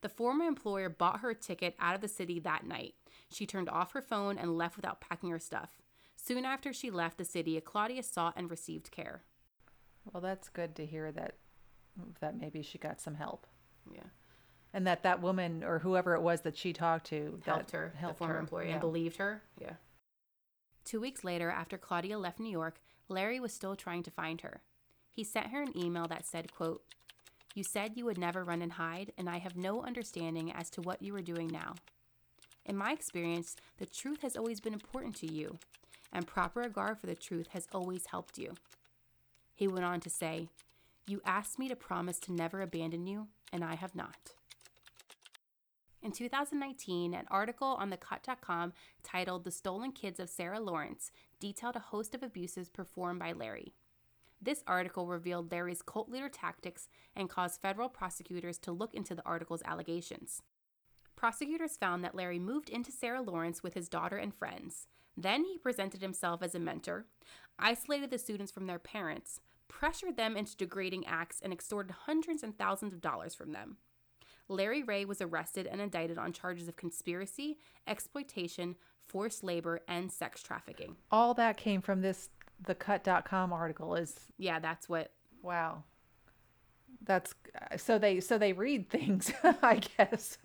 The 0.00 0.08
former 0.08 0.44
employer 0.44 0.88
bought 0.88 1.20
her 1.20 1.30
a 1.30 1.34
ticket 1.34 1.74
out 1.78 1.94
of 1.94 2.00
the 2.00 2.08
city 2.08 2.40
that 2.40 2.66
night. 2.66 2.94
She 3.30 3.46
turned 3.46 3.68
off 3.68 3.92
her 3.92 4.00
phone 4.00 4.38
and 4.38 4.56
left 4.56 4.76
without 4.76 5.00
packing 5.00 5.30
her 5.30 5.38
stuff. 5.38 5.70
Soon 6.16 6.44
after 6.44 6.72
she 6.72 6.90
left 6.90 7.18
the 7.18 7.24
city, 7.24 7.60
Claudia 7.60 8.02
sought 8.02 8.34
and 8.36 8.50
received 8.50 8.90
care. 8.90 9.22
Well, 10.12 10.20
that's 10.20 10.48
good 10.48 10.74
to 10.76 10.86
hear 10.86 11.12
that 11.12 11.34
that 12.20 12.38
maybe 12.38 12.62
she 12.62 12.78
got 12.78 13.00
some 13.00 13.16
help. 13.16 13.46
Yeah. 13.92 14.00
And 14.74 14.86
that 14.86 15.02
that 15.02 15.22
woman 15.22 15.64
or 15.64 15.78
whoever 15.78 16.14
it 16.14 16.20
was 16.22 16.42
that 16.42 16.56
she 16.56 16.72
talked 16.72 17.06
to 17.06 17.40
helped 17.44 17.70
her, 17.70 17.94
helped 17.96 18.16
the 18.16 18.18
former 18.18 18.34
her. 18.34 18.40
employer, 18.40 18.64
Yeah. 18.64 18.72
and 18.72 18.80
believed 18.80 19.16
her. 19.16 19.42
Yeah. 19.60 19.74
Two 20.84 21.00
weeks 21.00 21.24
later, 21.24 21.50
after 21.50 21.78
Claudia 21.78 22.18
left 22.18 22.38
New 22.38 22.50
York, 22.50 22.80
Larry 23.08 23.40
was 23.40 23.52
still 23.52 23.76
trying 23.76 24.02
to 24.02 24.10
find 24.10 24.40
her. 24.42 24.60
He 25.10 25.24
sent 25.24 25.48
her 25.48 25.62
an 25.62 25.76
email 25.76 26.06
that 26.08 26.26
said, 26.26 26.52
quote, 26.52 26.82
You 27.54 27.64
said 27.64 27.96
you 27.96 28.04
would 28.04 28.18
never 28.18 28.44
run 28.44 28.62
and 28.62 28.72
hide, 28.72 29.12
and 29.18 29.28
I 29.28 29.38
have 29.38 29.56
no 29.56 29.82
understanding 29.82 30.52
as 30.52 30.70
to 30.70 30.82
what 30.82 31.02
you 31.02 31.14
are 31.16 31.22
doing 31.22 31.48
now. 31.48 31.74
In 32.66 32.76
my 32.76 32.92
experience, 32.92 33.56
the 33.78 33.86
truth 33.86 34.20
has 34.22 34.36
always 34.36 34.60
been 34.60 34.74
important 34.74 35.16
to 35.16 35.26
you, 35.32 35.58
and 36.12 36.26
proper 36.26 36.60
regard 36.60 36.98
for 36.98 37.06
the 37.06 37.14
truth 37.16 37.48
has 37.52 37.66
always 37.72 38.06
helped 38.06 38.38
you. 38.38 38.54
He 39.54 39.66
went 39.66 39.84
on 39.86 40.00
to 40.00 40.10
say, 40.10 40.48
You 41.06 41.20
asked 41.24 41.58
me 41.58 41.68
to 41.68 41.76
promise 41.76 42.18
to 42.20 42.32
never 42.32 42.60
abandon 42.60 43.06
you, 43.06 43.28
and 43.52 43.64
I 43.64 43.74
have 43.74 43.94
not. 43.94 44.34
In 46.00 46.12
2019, 46.12 47.12
an 47.12 47.26
article 47.28 47.76
on 47.80 47.90
thecut.com 47.90 48.72
titled 49.02 49.44
The 49.44 49.50
Stolen 49.50 49.90
Kids 49.90 50.20
of 50.20 50.30
Sarah 50.30 50.60
Lawrence 50.60 51.10
detailed 51.40 51.74
a 51.74 51.80
host 51.80 52.14
of 52.14 52.22
abuses 52.22 52.68
performed 52.68 53.18
by 53.18 53.32
Larry. 53.32 53.74
This 54.40 54.62
article 54.68 55.08
revealed 55.08 55.50
Larry's 55.50 55.82
cult 55.82 56.08
leader 56.08 56.28
tactics 56.28 56.88
and 57.16 57.28
caused 57.28 57.60
federal 57.60 57.88
prosecutors 57.88 58.58
to 58.58 58.70
look 58.70 58.94
into 58.94 59.16
the 59.16 59.26
article's 59.26 59.62
allegations. 59.64 60.40
Prosecutors 61.16 61.76
found 61.76 62.04
that 62.04 62.14
Larry 62.14 62.38
moved 62.38 62.70
into 62.70 62.92
Sarah 62.92 63.20
Lawrence 63.22 63.64
with 63.64 63.74
his 63.74 63.88
daughter 63.88 64.16
and 64.16 64.32
friends. 64.32 64.86
Then 65.16 65.42
he 65.42 65.58
presented 65.58 66.00
himself 66.00 66.44
as 66.44 66.54
a 66.54 66.60
mentor, 66.60 67.06
isolated 67.58 68.10
the 68.10 68.18
students 68.18 68.52
from 68.52 68.68
their 68.68 68.78
parents, 68.78 69.40
pressured 69.66 70.16
them 70.16 70.36
into 70.36 70.56
degrading 70.56 71.06
acts, 71.08 71.40
and 71.42 71.52
extorted 71.52 71.92
hundreds 72.06 72.44
and 72.44 72.56
thousands 72.56 72.92
of 72.92 73.00
dollars 73.00 73.34
from 73.34 73.50
them. 73.50 73.78
Larry 74.48 74.82
Ray 74.82 75.04
was 75.04 75.20
arrested 75.20 75.66
and 75.66 75.80
indicted 75.80 76.18
on 76.18 76.32
charges 76.32 76.68
of 76.68 76.76
conspiracy, 76.76 77.58
exploitation, 77.86 78.76
forced 79.06 79.44
labor, 79.44 79.80
and 79.88 80.10
sex 80.10 80.42
trafficking. 80.42 80.96
All 81.10 81.34
that 81.34 81.56
came 81.56 81.80
from 81.82 82.00
this 82.00 82.28
thecut.com 82.64 83.52
article 83.52 83.94
is 83.94 84.14
Yeah, 84.38 84.58
that's 84.58 84.88
what. 84.88 85.12
wow. 85.42 85.84
That's 87.04 87.32
so 87.76 87.98
they 87.98 88.20
so 88.20 88.38
they 88.38 88.52
read 88.52 88.90
things, 88.90 89.32
I 89.62 89.80
guess. 89.96 90.38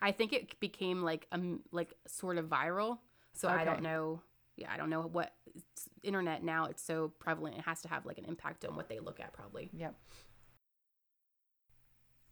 I 0.00 0.12
think 0.12 0.32
it 0.32 0.58
became 0.60 1.02
like 1.02 1.26
um 1.32 1.60
like 1.70 1.92
sort 2.06 2.38
of 2.38 2.46
viral. 2.46 2.98
So 3.34 3.48
I 3.48 3.64
don't 3.64 3.82
know. 3.82 4.22
Yeah, 4.56 4.68
I 4.72 4.76
don't 4.76 4.90
know 4.90 5.02
what 5.02 5.32
internet 6.02 6.42
now. 6.42 6.64
It's 6.64 6.82
so 6.82 7.12
prevalent. 7.20 7.56
It 7.58 7.64
has 7.64 7.82
to 7.82 7.88
have 7.88 8.06
like 8.06 8.18
an 8.18 8.24
impact 8.24 8.64
on 8.64 8.74
what 8.74 8.88
they 8.88 8.98
look 9.00 9.20
at, 9.20 9.32
probably. 9.32 9.70
Yep. 9.72 9.94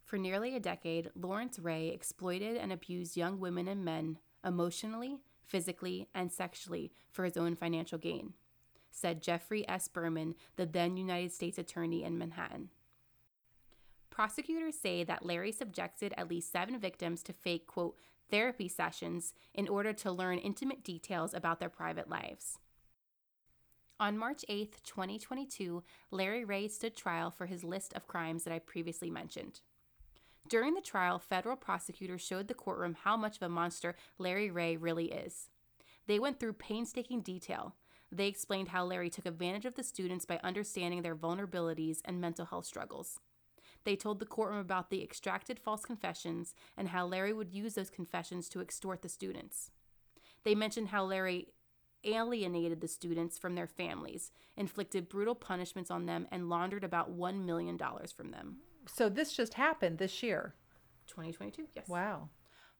For 0.07 0.17
nearly 0.17 0.55
a 0.55 0.61
decade, 0.61 1.11
Lawrence 1.15 1.59
Ray 1.59 1.89
exploited 1.89 2.55
and 2.55 2.71
abused 2.71 3.17
young 3.17 3.41
women 3.41 3.67
and 3.67 3.83
men 3.83 4.19
emotionally, 4.41 5.17
physically, 5.43 6.07
and 6.15 6.31
sexually 6.31 6.93
for 7.11 7.25
his 7.25 7.35
own 7.35 7.55
financial 7.57 7.97
gain, 7.97 8.33
said 8.89 9.21
Geoffrey 9.21 9.67
S. 9.67 9.89
Berman, 9.89 10.35
the 10.55 10.65
then 10.65 10.95
United 10.95 11.33
States 11.33 11.57
Attorney 11.57 12.05
in 12.05 12.17
Manhattan. 12.17 12.69
Prosecutors 14.09 14.77
say 14.79 15.03
that 15.03 15.25
Larry 15.25 15.51
subjected 15.51 16.13
at 16.17 16.29
least 16.29 16.53
seven 16.53 16.79
victims 16.79 17.21
to 17.23 17.33
fake, 17.33 17.67
quote, 17.67 17.97
therapy 18.31 18.69
sessions 18.69 19.33
in 19.53 19.67
order 19.67 19.91
to 19.91 20.09
learn 20.09 20.37
intimate 20.37 20.85
details 20.85 21.33
about 21.33 21.59
their 21.59 21.67
private 21.67 22.09
lives. 22.09 22.59
On 23.99 24.17
March 24.17 24.45
8, 24.47 24.77
2022, 24.85 25.83
Larry 26.11 26.45
Ray 26.45 26.69
stood 26.69 26.95
trial 26.95 27.29
for 27.29 27.47
his 27.47 27.65
list 27.65 27.93
of 27.93 28.07
crimes 28.07 28.45
that 28.45 28.53
I 28.53 28.59
previously 28.59 29.09
mentioned. 29.09 29.59
During 30.47 30.75
the 30.75 30.81
trial, 30.81 31.19
federal 31.19 31.57
prosecutors 31.57 32.21
showed 32.21 32.47
the 32.47 32.53
courtroom 32.53 32.95
how 33.03 33.17
much 33.17 33.37
of 33.37 33.41
a 33.41 33.49
monster 33.49 33.95
Larry 34.17 34.49
Ray 34.49 34.77
really 34.77 35.11
is. 35.11 35.49
They 36.05 36.19
went 36.19 36.39
through 36.39 36.53
painstaking 36.53 37.21
detail. 37.21 37.75
They 38.11 38.27
explained 38.27 38.69
how 38.69 38.85
Larry 38.85 39.09
took 39.09 39.25
advantage 39.25 39.65
of 39.65 39.75
the 39.75 39.83
students 39.83 40.25
by 40.25 40.39
understanding 40.43 41.01
their 41.01 41.15
vulnerabilities 41.15 41.99
and 42.05 42.21
mental 42.21 42.45
health 42.45 42.65
struggles. 42.65 43.19
They 43.83 43.97
told 43.97 44.19
the 44.19 44.25
courtroom 44.25 44.59
about 44.59 44.89
the 44.89 45.03
extracted 45.03 45.59
false 45.59 45.83
confessions 45.83 46.53
and 46.77 46.89
how 46.89 47.05
Larry 47.05 47.33
would 47.33 47.53
use 47.53 47.73
those 47.73 47.89
confessions 47.89 48.47
to 48.49 48.61
extort 48.61 49.01
the 49.01 49.09
students. 49.09 49.71
They 50.43 50.55
mentioned 50.55 50.89
how 50.89 51.03
Larry 51.03 51.47
alienated 52.05 52.79
the 52.79 52.87
students 52.87 53.37
from 53.37 53.55
their 53.55 53.67
families, 53.67 54.31
inflicted 54.55 55.09
brutal 55.09 55.35
punishments 55.35 55.91
on 55.91 56.05
them, 56.05 56.27
and 56.31 56.49
laundered 56.49 56.85
about 56.85 57.17
$1 57.17 57.43
million 57.43 57.77
from 58.15 58.31
them. 58.31 58.57
So 58.87 59.09
this 59.09 59.33
just 59.33 59.55
happened 59.55 59.97
this 59.97 60.23
year. 60.23 60.55
2022, 61.07 61.67
yes. 61.75 61.87
Wow. 61.87 62.29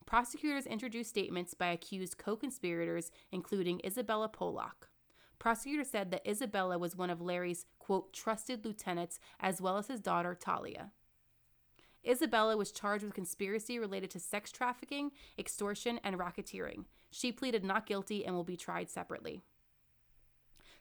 Prosecutors 0.05 0.65
introduced 0.65 1.09
statements 1.09 1.53
by 1.53 1.67
accused 1.67 2.17
co 2.17 2.35
conspirators, 2.35 3.11
including 3.31 3.81
Isabella 3.85 4.29
Pollok. 4.29 4.89
Prosecutors 5.39 5.89
said 5.89 6.11
that 6.11 6.27
Isabella 6.27 6.77
was 6.77 6.95
one 6.95 7.09
of 7.09 7.21
Larry's, 7.21 7.65
quote, 7.77 8.13
trusted 8.13 8.65
lieutenants, 8.65 9.19
as 9.39 9.61
well 9.61 9.77
as 9.77 9.87
his 9.87 9.99
daughter, 9.99 10.33
Talia. 10.33 10.91
Isabella 12.07 12.55
was 12.55 12.71
charged 12.71 13.03
with 13.03 13.13
conspiracy 13.13 13.77
related 13.79 14.09
to 14.11 14.19
sex 14.19 14.51
trafficking, 14.51 15.11
extortion, 15.37 15.99
and 16.03 16.17
racketeering. 16.17 16.85
She 17.11 17.31
pleaded 17.31 17.63
not 17.63 17.85
guilty 17.85 18.25
and 18.25 18.33
will 18.33 18.43
be 18.43 18.57
tried 18.57 18.89
separately. 18.89 19.43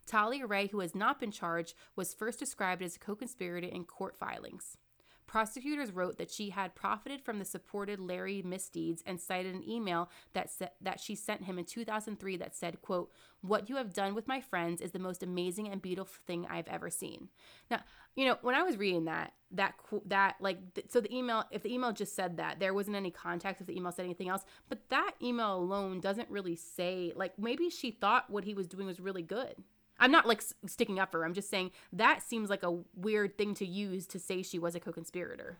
Talia 0.06 0.46
Ray, 0.46 0.68
who 0.68 0.80
has 0.80 0.94
not 0.94 1.18
been 1.18 1.32
charged, 1.32 1.74
was 1.96 2.14
first 2.14 2.38
described 2.38 2.80
as 2.82 2.94
a 2.94 3.00
co 3.00 3.16
conspirator 3.16 3.66
in 3.66 3.84
court 3.84 4.16
filings. 4.16 4.78
Prosecutors 5.26 5.90
wrote 5.90 6.18
that 6.18 6.30
she 6.30 6.50
had 6.50 6.76
profited 6.76 7.20
from 7.20 7.38
the 7.38 7.44
supported 7.44 7.98
Larry 7.98 8.42
misdeeds 8.42 9.02
and 9.04 9.20
cited 9.20 9.54
an 9.54 9.68
email 9.68 10.08
that 10.34 10.50
sa- 10.50 10.68
that 10.80 11.00
she 11.00 11.14
sent 11.16 11.44
him 11.44 11.58
in 11.58 11.64
2003 11.64 12.36
that 12.36 12.54
said, 12.54 12.80
"quote 12.80 13.12
What 13.40 13.68
you 13.68 13.76
have 13.76 13.92
done 13.92 14.14
with 14.14 14.28
my 14.28 14.40
friends 14.40 14.80
is 14.80 14.92
the 14.92 14.98
most 14.98 15.22
amazing 15.22 15.68
and 15.68 15.82
beautiful 15.82 16.14
thing 16.26 16.46
I've 16.46 16.68
ever 16.68 16.90
seen." 16.90 17.28
Now, 17.70 17.82
you 18.14 18.24
know, 18.24 18.38
when 18.42 18.54
I 18.54 18.62
was 18.62 18.76
reading 18.76 19.04
that, 19.06 19.34
that 19.50 19.74
that 20.06 20.36
like 20.40 20.74
th- 20.74 20.90
so 20.90 21.00
the 21.00 21.14
email 21.14 21.44
if 21.50 21.62
the 21.62 21.74
email 21.74 21.92
just 21.92 22.14
said 22.14 22.36
that, 22.36 22.60
there 22.60 22.74
wasn't 22.74 22.96
any 22.96 23.10
context 23.10 23.60
if 23.60 23.66
the 23.66 23.76
email 23.76 23.92
said 23.92 24.04
anything 24.04 24.28
else, 24.28 24.44
but 24.68 24.88
that 24.90 25.14
email 25.20 25.56
alone 25.56 26.00
doesn't 26.00 26.30
really 26.30 26.56
say 26.56 27.12
like 27.16 27.38
maybe 27.38 27.68
she 27.68 27.90
thought 27.90 28.30
what 28.30 28.44
he 28.44 28.54
was 28.54 28.68
doing 28.68 28.86
was 28.86 29.00
really 29.00 29.22
good. 29.22 29.64
I'm 29.98 30.10
not 30.10 30.26
like 30.26 30.42
sticking 30.66 30.98
up 30.98 31.10
for 31.10 31.20
her. 31.20 31.24
I'm 31.24 31.34
just 31.34 31.50
saying 31.50 31.70
that 31.92 32.22
seems 32.22 32.50
like 32.50 32.62
a 32.62 32.78
weird 32.94 33.38
thing 33.38 33.54
to 33.54 33.66
use 33.66 34.06
to 34.08 34.18
say 34.18 34.42
she 34.42 34.58
was 34.58 34.74
a 34.74 34.80
co-conspirator. 34.80 35.58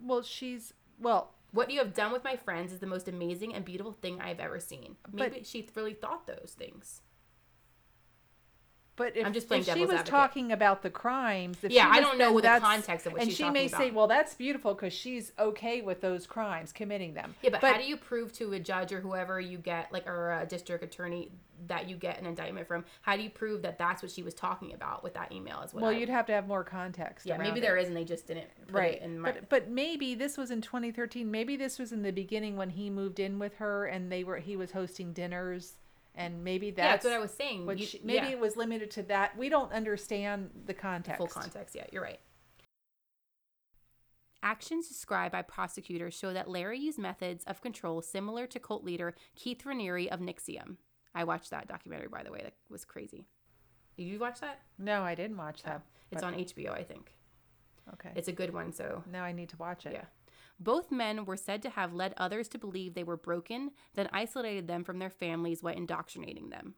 Well, 0.00 0.22
she's 0.22 0.72
well. 1.00 1.34
What 1.52 1.70
you 1.70 1.78
have 1.78 1.94
done 1.94 2.10
with 2.10 2.24
my 2.24 2.34
friends 2.34 2.72
is 2.72 2.80
the 2.80 2.86
most 2.86 3.06
amazing 3.06 3.54
and 3.54 3.64
beautiful 3.64 3.92
thing 3.92 4.20
I've 4.20 4.40
ever 4.40 4.58
seen. 4.58 4.96
Maybe 5.12 5.44
she 5.44 5.68
really 5.76 5.94
thought 5.94 6.26
those 6.26 6.56
things. 6.58 7.02
But 8.96 9.16
if, 9.16 9.26
I'm 9.26 9.32
just 9.32 9.48
playing 9.48 9.62
if 9.62 9.72
she 9.72 9.80
was 9.80 9.90
advocate. 9.90 10.06
talking 10.06 10.52
about 10.52 10.82
the 10.82 10.90
crimes, 10.90 11.58
yeah, 11.62 11.88
I 11.90 12.00
don't 12.00 12.16
know 12.16 12.40
the 12.40 12.60
context 12.60 13.06
of 13.06 13.12
what 13.12 13.22
and 13.22 13.30
she's 13.30 13.36
she 13.36 13.50
may 13.50 13.66
about. 13.66 13.80
say, 13.80 13.90
"Well, 13.90 14.06
that's 14.06 14.34
beautiful 14.34 14.74
because 14.74 14.92
she's 14.92 15.32
okay 15.38 15.80
with 15.80 16.00
those 16.00 16.26
crimes, 16.26 16.72
committing 16.72 17.14
them." 17.14 17.34
Yeah, 17.42 17.50
but, 17.50 17.60
but, 17.60 17.72
how 17.72 17.78
do 17.78 17.86
you 17.86 17.96
prove 17.96 18.32
to 18.34 18.52
a 18.52 18.60
judge 18.60 18.92
or 18.92 19.00
whoever 19.00 19.40
you 19.40 19.58
get, 19.58 19.92
like 19.92 20.06
or 20.06 20.32
a 20.32 20.46
district 20.46 20.84
attorney, 20.84 21.32
that 21.66 21.88
you 21.88 21.96
get 21.96 22.20
an 22.20 22.26
indictment 22.26 22.68
from? 22.68 22.84
How 23.02 23.16
do 23.16 23.22
you 23.22 23.30
prove 23.30 23.62
that 23.62 23.78
that's 23.78 24.00
what 24.00 24.12
she 24.12 24.22
was 24.22 24.32
talking 24.32 24.72
about 24.74 25.02
with 25.02 25.14
that 25.14 25.32
email? 25.32 25.60
As 25.64 25.74
well, 25.74 25.84
Well, 25.84 25.92
you'd 25.92 26.08
have 26.08 26.26
to 26.26 26.32
have 26.32 26.46
more 26.46 26.62
context. 26.62 27.26
Yeah, 27.26 27.36
maybe 27.36 27.58
it. 27.58 27.62
there 27.62 27.76
is, 27.76 27.88
and 27.88 27.96
they 27.96 28.04
just 28.04 28.28
didn't. 28.28 28.48
right. 28.70 29.02
in 29.02 29.18
my... 29.18 29.32
But 29.32 29.48
but 29.48 29.70
maybe 29.70 30.14
this 30.14 30.38
was 30.38 30.52
in 30.52 30.60
2013. 30.60 31.28
Maybe 31.28 31.56
this 31.56 31.80
was 31.80 31.90
in 31.90 32.02
the 32.02 32.12
beginning 32.12 32.56
when 32.56 32.70
he 32.70 32.90
moved 32.90 33.18
in 33.18 33.40
with 33.40 33.56
her, 33.56 33.86
and 33.86 34.12
they 34.12 34.22
were 34.22 34.38
he 34.38 34.54
was 34.54 34.70
hosting 34.70 35.12
dinners 35.12 35.74
and 36.14 36.44
maybe 36.44 36.70
that's, 36.70 36.84
yeah, 36.84 36.92
that's 36.92 37.04
what 37.04 37.14
I 37.14 37.18
was 37.18 37.32
saying. 37.32 37.68
You, 37.68 37.86
she, 37.86 38.00
maybe 38.04 38.26
yeah. 38.26 38.32
it 38.32 38.40
was 38.40 38.56
limited 38.56 38.90
to 38.92 39.02
that. 39.04 39.36
We 39.36 39.48
don't 39.48 39.72
understand 39.72 40.50
the 40.66 40.74
context. 40.74 41.18
Full 41.18 41.26
context. 41.26 41.74
Yeah, 41.74 41.86
you're 41.92 42.02
right. 42.02 42.20
Actions 44.42 44.88
described 44.88 45.32
by 45.32 45.42
prosecutors 45.42 46.14
show 46.14 46.32
that 46.34 46.50
Larry 46.50 46.78
used 46.78 46.98
methods 46.98 47.44
of 47.44 47.62
control 47.62 48.02
similar 48.02 48.46
to 48.46 48.60
cult 48.60 48.84
leader 48.84 49.14
Keith 49.34 49.62
Raniere 49.64 50.08
of 50.08 50.20
NXIVM. 50.20 50.76
I 51.14 51.24
watched 51.24 51.50
that 51.50 51.66
documentary, 51.66 52.08
by 52.08 52.22
the 52.22 52.30
way. 52.30 52.40
That 52.42 52.54
was 52.68 52.84
crazy. 52.84 53.26
Did 53.96 54.04
you 54.04 54.18
watch 54.18 54.40
that? 54.40 54.60
No, 54.78 55.02
I 55.02 55.14
didn't 55.14 55.36
watch 55.36 55.62
that. 55.62 55.82
Oh, 55.84 55.98
it's 56.10 56.22
on 56.22 56.34
HBO, 56.34 56.72
I 56.72 56.82
think. 56.82 57.14
Okay. 57.94 58.10
It's 58.14 58.28
a 58.28 58.32
good 58.32 58.52
one, 58.52 58.72
so. 58.72 59.02
Now 59.10 59.24
I 59.24 59.32
need 59.32 59.48
to 59.50 59.56
watch 59.56 59.86
it. 59.86 59.92
Yeah. 59.92 60.04
Both 60.64 60.90
men 60.90 61.26
were 61.26 61.36
said 61.36 61.60
to 61.62 61.70
have 61.70 61.92
led 61.92 62.14
others 62.16 62.48
to 62.48 62.58
believe 62.58 62.94
they 62.94 63.04
were 63.04 63.18
broken, 63.18 63.72
then 63.94 64.08
isolated 64.14 64.66
them 64.66 64.82
from 64.82 64.98
their 64.98 65.10
families 65.10 65.62
while 65.62 65.74
indoctrinating 65.74 66.48
them. 66.48 66.74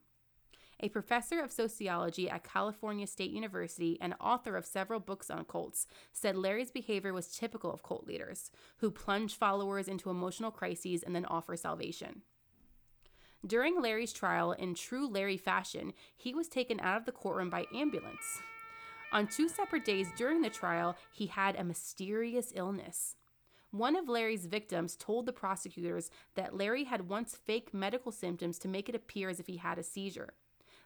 A 0.80 0.88
professor 0.88 1.40
of 1.40 1.52
sociology 1.52 2.28
at 2.28 2.42
California 2.42 3.06
State 3.06 3.30
University 3.30 3.96
and 4.00 4.14
author 4.20 4.56
of 4.56 4.66
several 4.66 4.98
books 4.98 5.30
on 5.30 5.44
cults 5.44 5.86
said 6.12 6.36
Larry's 6.36 6.72
behavior 6.72 7.12
was 7.12 7.28
typical 7.28 7.72
of 7.72 7.84
cult 7.84 8.08
leaders, 8.08 8.50
who 8.78 8.90
plunge 8.90 9.36
followers 9.36 9.86
into 9.86 10.10
emotional 10.10 10.50
crises 10.50 11.04
and 11.04 11.14
then 11.14 11.24
offer 11.24 11.56
salvation. 11.56 12.22
During 13.46 13.80
Larry's 13.80 14.12
trial, 14.12 14.50
in 14.50 14.74
true 14.74 15.06
Larry 15.06 15.36
fashion, 15.36 15.92
he 16.16 16.34
was 16.34 16.48
taken 16.48 16.80
out 16.80 16.96
of 16.96 17.06
the 17.06 17.12
courtroom 17.12 17.50
by 17.50 17.66
ambulance. 17.72 18.42
On 19.12 19.28
two 19.28 19.48
separate 19.48 19.84
days 19.84 20.08
during 20.16 20.42
the 20.42 20.50
trial, 20.50 20.96
he 21.12 21.26
had 21.26 21.54
a 21.54 21.62
mysterious 21.62 22.52
illness. 22.56 23.14
One 23.70 23.96
of 23.96 24.08
Larry's 24.08 24.46
victims 24.46 24.96
told 24.96 25.26
the 25.26 25.32
prosecutors 25.32 26.10
that 26.34 26.56
Larry 26.56 26.84
had 26.84 27.08
once 27.08 27.36
faked 27.36 27.74
medical 27.74 28.12
symptoms 28.12 28.58
to 28.60 28.68
make 28.68 28.88
it 28.88 28.94
appear 28.94 29.28
as 29.28 29.40
if 29.40 29.46
he 29.46 29.56
had 29.56 29.78
a 29.78 29.82
seizure. 29.82 30.34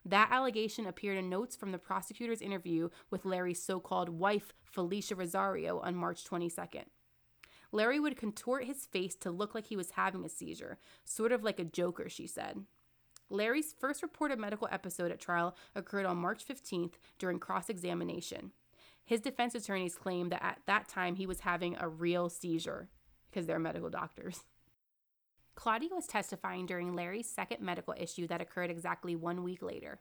That 0.04 0.30
allegation 0.32 0.86
appeared 0.86 1.18
in 1.18 1.28
notes 1.28 1.54
from 1.54 1.72
the 1.72 1.78
prosecutor's 1.78 2.40
interview 2.40 2.88
with 3.10 3.26
Larry's 3.26 3.62
so 3.62 3.80
called 3.80 4.08
wife, 4.08 4.54
Felicia 4.62 5.14
Rosario, 5.14 5.78
on 5.80 5.94
March 5.94 6.24
22nd. 6.24 6.84
Larry 7.72 8.00
would 8.00 8.16
contort 8.16 8.64
his 8.64 8.86
face 8.86 9.14
to 9.16 9.30
look 9.30 9.54
like 9.54 9.66
he 9.66 9.76
was 9.76 9.92
having 9.92 10.24
a 10.24 10.28
seizure, 10.28 10.78
sort 11.04 11.32
of 11.32 11.44
like 11.44 11.60
a 11.60 11.64
joker, 11.64 12.08
she 12.08 12.26
said. 12.26 12.64
Larry's 13.28 13.74
first 13.78 14.02
reported 14.02 14.40
medical 14.40 14.68
episode 14.72 15.12
at 15.12 15.20
trial 15.20 15.56
occurred 15.76 16.06
on 16.06 16.16
March 16.16 16.44
15th 16.44 16.94
during 17.18 17.38
cross 17.38 17.68
examination. 17.68 18.50
His 19.04 19.20
defense 19.20 19.54
attorneys 19.54 19.96
claimed 19.96 20.30
that 20.32 20.44
at 20.44 20.60
that 20.66 20.88
time 20.88 21.16
he 21.16 21.26
was 21.26 21.40
having 21.40 21.76
a 21.78 21.88
real 21.88 22.28
seizure 22.28 22.88
because 23.28 23.46
they're 23.46 23.58
medical 23.58 23.90
doctors. 23.90 24.44
Claudia 25.56 25.90
was 25.92 26.06
testifying 26.06 26.64
during 26.64 26.94
Larry's 26.94 27.28
second 27.28 27.60
medical 27.60 27.94
issue 27.98 28.26
that 28.28 28.40
occurred 28.40 28.70
exactly 28.70 29.16
one 29.16 29.42
week 29.42 29.62
later. 29.62 30.00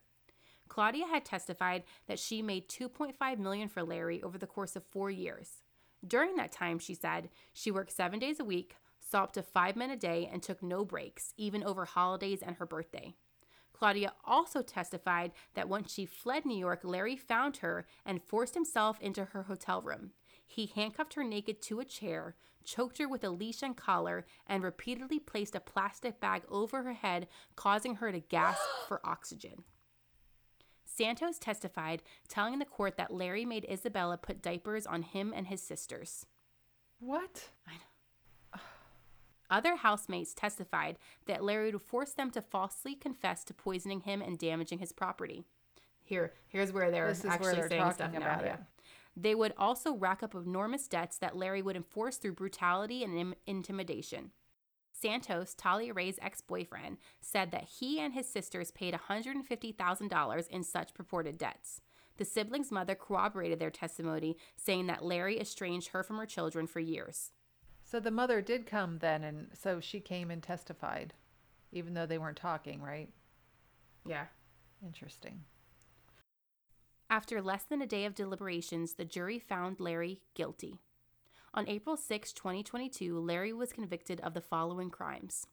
Claudia 0.67 1.07
had 1.07 1.25
testified 1.25 1.83
that 2.07 2.19
she 2.19 2.41
made 2.43 2.69
2.5 2.69 3.39
million 3.39 3.67
for 3.67 3.83
Larry 3.83 4.21
over 4.21 4.38
the 4.38 4.47
course 4.47 4.75
of 4.75 4.85
4 4.85 5.09
years. 5.09 5.63
During 6.07 6.35
that 6.35 6.51
time, 6.51 6.77
she 6.77 6.93
said, 6.93 7.29
she 7.51 7.71
worked 7.71 7.91
7 7.91 8.19
days 8.19 8.39
a 8.39 8.45
week, 8.45 8.75
saw 8.99 9.23
up 9.23 9.33
to 9.33 9.41
5 9.41 9.75
men 9.75 9.89
a 9.89 9.97
day 9.97 10.29
and 10.31 10.43
took 10.43 10.62
no 10.62 10.85
breaks, 10.85 11.33
even 11.35 11.63
over 11.63 11.85
holidays 11.85 12.43
and 12.45 12.57
her 12.57 12.65
birthday. 12.65 13.15
Claudia 13.79 14.11
also 14.25 14.61
testified 14.61 15.31
that 15.53 15.69
once 15.69 15.93
she 15.93 16.05
fled 16.05 16.45
New 16.45 16.57
York, 16.57 16.81
Larry 16.83 17.15
found 17.15 17.57
her 17.57 17.87
and 18.05 18.21
forced 18.21 18.53
himself 18.53 18.99
into 18.99 19.23
her 19.23 19.43
hotel 19.43 19.81
room. 19.81 20.11
He 20.45 20.65
handcuffed 20.65 21.13
her 21.13 21.23
naked 21.23 21.61
to 21.61 21.79
a 21.79 21.85
chair, 21.85 22.35
choked 22.65 22.97
her 22.97 23.07
with 23.07 23.23
a 23.23 23.29
leash 23.29 23.63
and 23.63 23.77
collar, 23.77 24.25
and 24.45 24.63
repeatedly 24.63 25.17
placed 25.17 25.55
a 25.55 25.61
plastic 25.61 26.19
bag 26.19 26.41
over 26.49 26.83
her 26.83 26.91
head, 26.91 27.29
causing 27.55 27.95
her 27.95 28.11
to 28.11 28.19
gasp 28.19 28.59
for 28.89 28.99
oxygen. 29.05 29.63
Santos 30.83 31.39
testified, 31.39 32.03
telling 32.27 32.59
the 32.59 32.65
court 32.65 32.97
that 32.97 33.13
Larry 33.13 33.45
made 33.45 33.65
Isabella 33.71 34.17
put 34.17 34.41
diapers 34.41 34.85
on 34.85 35.03
him 35.03 35.31
and 35.33 35.47
his 35.47 35.61
sisters. 35.61 36.25
What? 36.99 37.51
I 37.65 37.75
know. 37.75 37.88
Other 39.49 39.75
housemates 39.75 40.33
testified 40.33 40.97
that 41.25 41.43
Larry 41.43 41.71
would 41.71 41.81
force 41.81 42.12
them 42.12 42.29
to 42.31 42.41
falsely 42.41 42.95
confess 42.95 43.43
to 43.45 43.53
poisoning 43.53 44.01
him 44.01 44.21
and 44.21 44.38
damaging 44.38 44.79
his 44.79 44.91
property. 44.91 45.45
Here, 46.03 46.33
here's 46.47 46.71
where 46.71 46.91
they're 46.91 47.09
actually 47.09 47.55
they're 47.55 47.69
saying 47.69 47.91
stuff 47.91 48.15
about 48.15 48.43
now. 48.43 48.53
it. 48.53 48.59
They 49.15 49.35
would 49.35 49.53
also 49.57 49.95
rack 49.95 50.23
up 50.23 50.33
enormous 50.33 50.88
debts 50.88 51.17
that 51.17 51.35
Larry 51.35 51.62
would 51.62 51.75
enforce 51.75 52.17
through 52.17 52.33
brutality 52.33 53.03
and 53.03 53.17
Im- 53.17 53.35
intimidation. 53.45 54.31
Santos, 54.91 55.53
Talia 55.53 55.93
Ray's 55.93 56.19
ex 56.21 56.41
boyfriend, 56.41 56.97
said 57.21 57.51
that 57.51 57.69
he 57.79 57.99
and 57.99 58.13
his 58.13 58.27
sisters 58.27 58.71
paid 58.71 58.93
$150,000 58.93 60.47
in 60.49 60.63
such 60.63 60.93
purported 60.93 61.38
debts. 61.38 61.81
The 62.17 62.25
siblings' 62.25 62.71
mother 62.71 62.95
corroborated 62.95 63.59
their 63.59 63.69
testimony, 63.69 64.35
saying 64.57 64.88
that 64.88 65.05
Larry 65.05 65.39
estranged 65.39 65.89
her 65.89 66.03
from 66.03 66.17
her 66.17 66.25
children 66.25 66.67
for 66.67 66.81
years. 66.81 67.31
So 67.89 67.99
the 67.99 68.12
mother 68.12 68.39
did 68.39 68.67
come 68.67 68.99
then, 68.99 69.23
and 69.23 69.47
so 69.54 69.80
she 69.80 69.99
came 69.99 70.30
and 70.30 70.43
testified, 70.43 71.15
even 71.71 71.95
though 71.95 72.06
they 72.06 72.19
weren't 72.19 72.38
talking, 72.38 72.84
right? 72.84 73.10
Yeah. 74.06 74.25
Interesting. 74.86 75.41
After 77.10 77.41
less 77.41 77.63
than 77.63 77.82
a 77.82 77.88
day 77.88 78.06
of 78.06 78.13
deliberations, 78.13 78.93
the 78.93 79.06
jury 79.06 79.39
found 79.39 79.80
Larry 79.80 80.21
guilty. 80.36 80.82
On 81.56 81.67
April 81.67 81.97
6, 81.97 82.32
2022, 82.32 83.19
Larry 83.19 83.54
was 83.54 83.73
convicted 83.73 84.19
of 84.21 84.36
the 84.36 84.41
following 84.41 84.91
crimes 84.91 85.47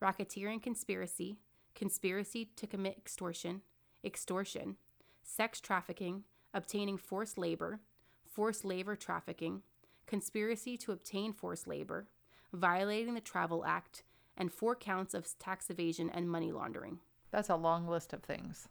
racketeering 0.00 0.62
conspiracy, 0.62 1.40
conspiracy 1.74 2.48
to 2.54 2.66
commit 2.68 2.96
extortion, 2.96 3.62
extortion, 4.04 4.76
sex 5.24 5.60
trafficking, 5.60 6.22
obtaining 6.54 6.96
forced 6.96 7.36
labor, 7.36 7.80
forced 8.24 8.64
labor 8.64 8.94
trafficking, 8.94 9.62
conspiracy 10.10 10.76
to 10.76 10.90
obtain 10.90 11.32
forced 11.32 11.68
labor, 11.68 12.08
violating 12.52 13.14
the 13.14 13.20
Travel 13.20 13.64
Act, 13.64 14.02
and 14.36 14.52
four 14.52 14.74
counts 14.74 15.14
of 15.14 15.38
tax 15.38 15.70
evasion 15.70 16.10
and 16.10 16.28
money 16.28 16.50
laundering. 16.50 16.98
That's 17.30 17.48
a 17.48 17.54
long 17.54 17.86
list 17.86 18.12
of 18.12 18.24
things. 18.24 18.68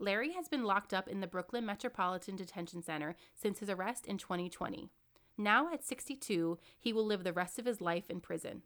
Larry 0.00 0.32
has 0.32 0.48
been 0.48 0.64
locked 0.64 0.92
up 0.92 1.06
in 1.06 1.20
the 1.20 1.28
Brooklyn 1.28 1.64
Metropolitan 1.64 2.34
Detention 2.34 2.82
Center 2.82 3.14
since 3.32 3.60
his 3.60 3.70
arrest 3.70 4.06
in 4.06 4.18
2020. 4.18 4.90
Now, 5.38 5.72
at 5.72 5.84
62, 5.84 6.58
he 6.80 6.92
will 6.92 7.06
live 7.06 7.22
the 7.22 7.32
rest 7.32 7.60
of 7.60 7.64
his 7.64 7.80
life 7.80 8.10
in 8.10 8.20
prison. 8.20 8.62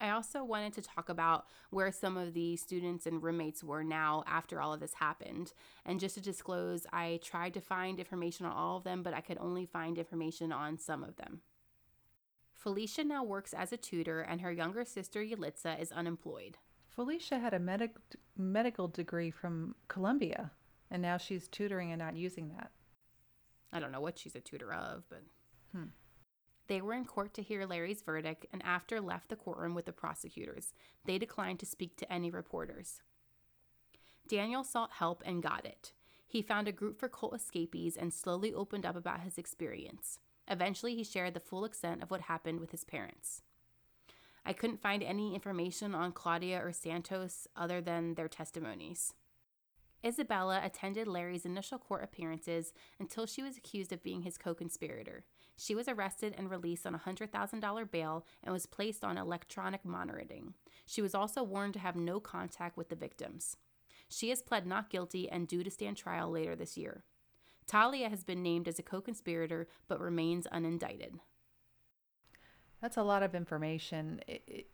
I 0.00 0.10
also 0.10 0.42
wanted 0.42 0.72
to 0.74 0.82
talk 0.82 1.08
about 1.10 1.46
where 1.68 1.92
some 1.92 2.16
of 2.16 2.32
the 2.32 2.56
students 2.56 3.06
and 3.06 3.22
roommates 3.22 3.62
were 3.62 3.84
now 3.84 4.24
after 4.26 4.60
all 4.60 4.72
of 4.72 4.80
this 4.80 4.94
happened. 4.94 5.52
And 5.84 6.00
just 6.00 6.14
to 6.14 6.22
disclose, 6.22 6.86
I 6.92 7.20
tried 7.22 7.52
to 7.54 7.60
find 7.60 7.98
information 7.98 8.46
on 8.46 8.52
all 8.52 8.78
of 8.78 8.84
them, 8.84 9.02
but 9.02 9.12
I 9.12 9.20
could 9.20 9.36
only 9.38 9.66
find 9.66 9.98
information 9.98 10.52
on 10.52 10.78
some 10.78 11.04
of 11.04 11.16
them. 11.16 11.42
Felicia 12.54 13.04
now 13.04 13.24
works 13.24 13.52
as 13.52 13.72
a 13.72 13.76
tutor, 13.76 14.20
and 14.20 14.40
her 14.40 14.52
younger 14.52 14.84
sister 14.84 15.22
Yalitza 15.22 15.80
is 15.80 15.92
unemployed. 15.92 16.58
Felicia 16.88 17.38
had 17.38 17.54
a 17.54 17.58
medic- 17.58 17.96
medical 18.36 18.88
degree 18.88 19.30
from 19.30 19.74
Columbia, 19.88 20.50
and 20.90 21.02
now 21.02 21.16
she's 21.16 21.48
tutoring 21.48 21.92
and 21.92 21.98
not 21.98 22.16
using 22.16 22.48
that. 22.48 22.70
I 23.72 23.80
don't 23.80 23.92
know 23.92 24.00
what 24.00 24.18
she's 24.18 24.34
a 24.34 24.40
tutor 24.40 24.72
of, 24.72 25.04
but. 25.08 25.22
Hmm. 25.72 25.84
They 26.70 26.80
were 26.80 26.94
in 26.94 27.04
court 27.04 27.34
to 27.34 27.42
hear 27.42 27.66
Larry's 27.66 28.00
verdict 28.00 28.46
and 28.52 28.62
after 28.62 29.00
left 29.00 29.28
the 29.28 29.34
courtroom 29.34 29.74
with 29.74 29.86
the 29.86 29.92
prosecutors. 29.92 30.72
They 31.04 31.18
declined 31.18 31.58
to 31.58 31.66
speak 31.66 31.96
to 31.96 32.12
any 32.12 32.30
reporters. 32.30 33.02
Daniel 34.28 34.62
sought 34.62 34.92
help 34.92 35.20
and 35.26 35.42
got 35.42 35.64
it. 35.64 35.90
He 36.28 36.42
found 36.42 36.68
a 36.68 36.72
group 36.72 37.00
for 37.00 37.08
cult 37.08 37.34
escapees 37.34 37.96
and 37.96 38.14
slowly 38.14 38.54
opened 38.54 38.86
up 38.86 38.94
about 38.94 39.22
his 39.22 39.36
experience. 39.36 40.20
Eventually, 40.46 40.94
he 40.94 41.02
shared 41.02 41.34
the 41.34 41.40
full 41.40 41.64
extent 41.64 42.04
of 42.04 42.10
what 42.12 42.20
happened 42.20 42.60
with 42.60 42.70
his 42.70 42.84
parents. 42.84 43.42
I 44.46 44.52
couldn't 44.52 44.80
find 44.80 45.02
any 45.02 45.34
information 45.34 45.92
on 45.92 46.12
Claudia 46.12 46.64
or 46.64 46.70
Santos 46.70 47.48
other 47.56 47.80
than 47.80 48.14
their 48.14 48.28
testimonies. 48.28 49.12
Isabella 50.06 50.60
attended 50.62 51.08
Larry's 51.08 51.44
initial 51.44 51.78
court 51.78 52.04
appearances 52.04 52.72
until 53.00 53.26
she 53.26 53.42
was 53.42 53.56
accused 53.56 53.92
of 53.92 54.04
being 54.04 54.22
his 54.22 54.38
co 54.38 54.54
conspirator. 54.54 55.24
She 55.60 55.74
was 55.74 55.88
arrested 55.88 56.34
and 56.38 56.50
released 56.50 56.86
on 56.86 56.94
a 56.94 56.98
$100,000 56.98 57.90
bail 57.90 58.24
and 58.42 58.50
was 58.50 58.64
placed 58.64 59.04
on 59.04 59.18
electronic 59.18 59.84
monitoring. 59.84 60.54
She 60.86 61.02
was 61.02 61.14
also 61.14 61.42
warned 61.42 61.74
to 61.74 61.80
have 61.80 61.96
no 61.96 62.18
contact 62.18 62.78
with 62.78 62.88
the 62.88 62.96
victims. 62.96 63.58
She 64.08 64.30
has 64.30 64.40
pled 64.40 64.66
not 64.66 64.88
guilty 64.88 65.28
and 65.28 65.46
due 65.46 65.62
to 65.62 65.70
stand 65.70 65.98
trial 65.98 66.30
later 66.30 66.56
this 66.56 66.78
year. 66.78 67.04
Talia 67.66 68.08
has 68.08 68.24
been 68.24 68.42
named 68.42 68.68
as 68.68 68.78
a 68.78 68.82
co 68.82 69.02
conspirator 69.02 69.68
but 69.86 70.00
remains 70.00 70.46
unindicted. 70.50 71.20
That's 72.80 72.96
a 72.96 73.02
lot 73.02 73.22
of 73.22 73.34
information. 73.34 74.22
It, 74.26 74.42
it, 74.46 74.70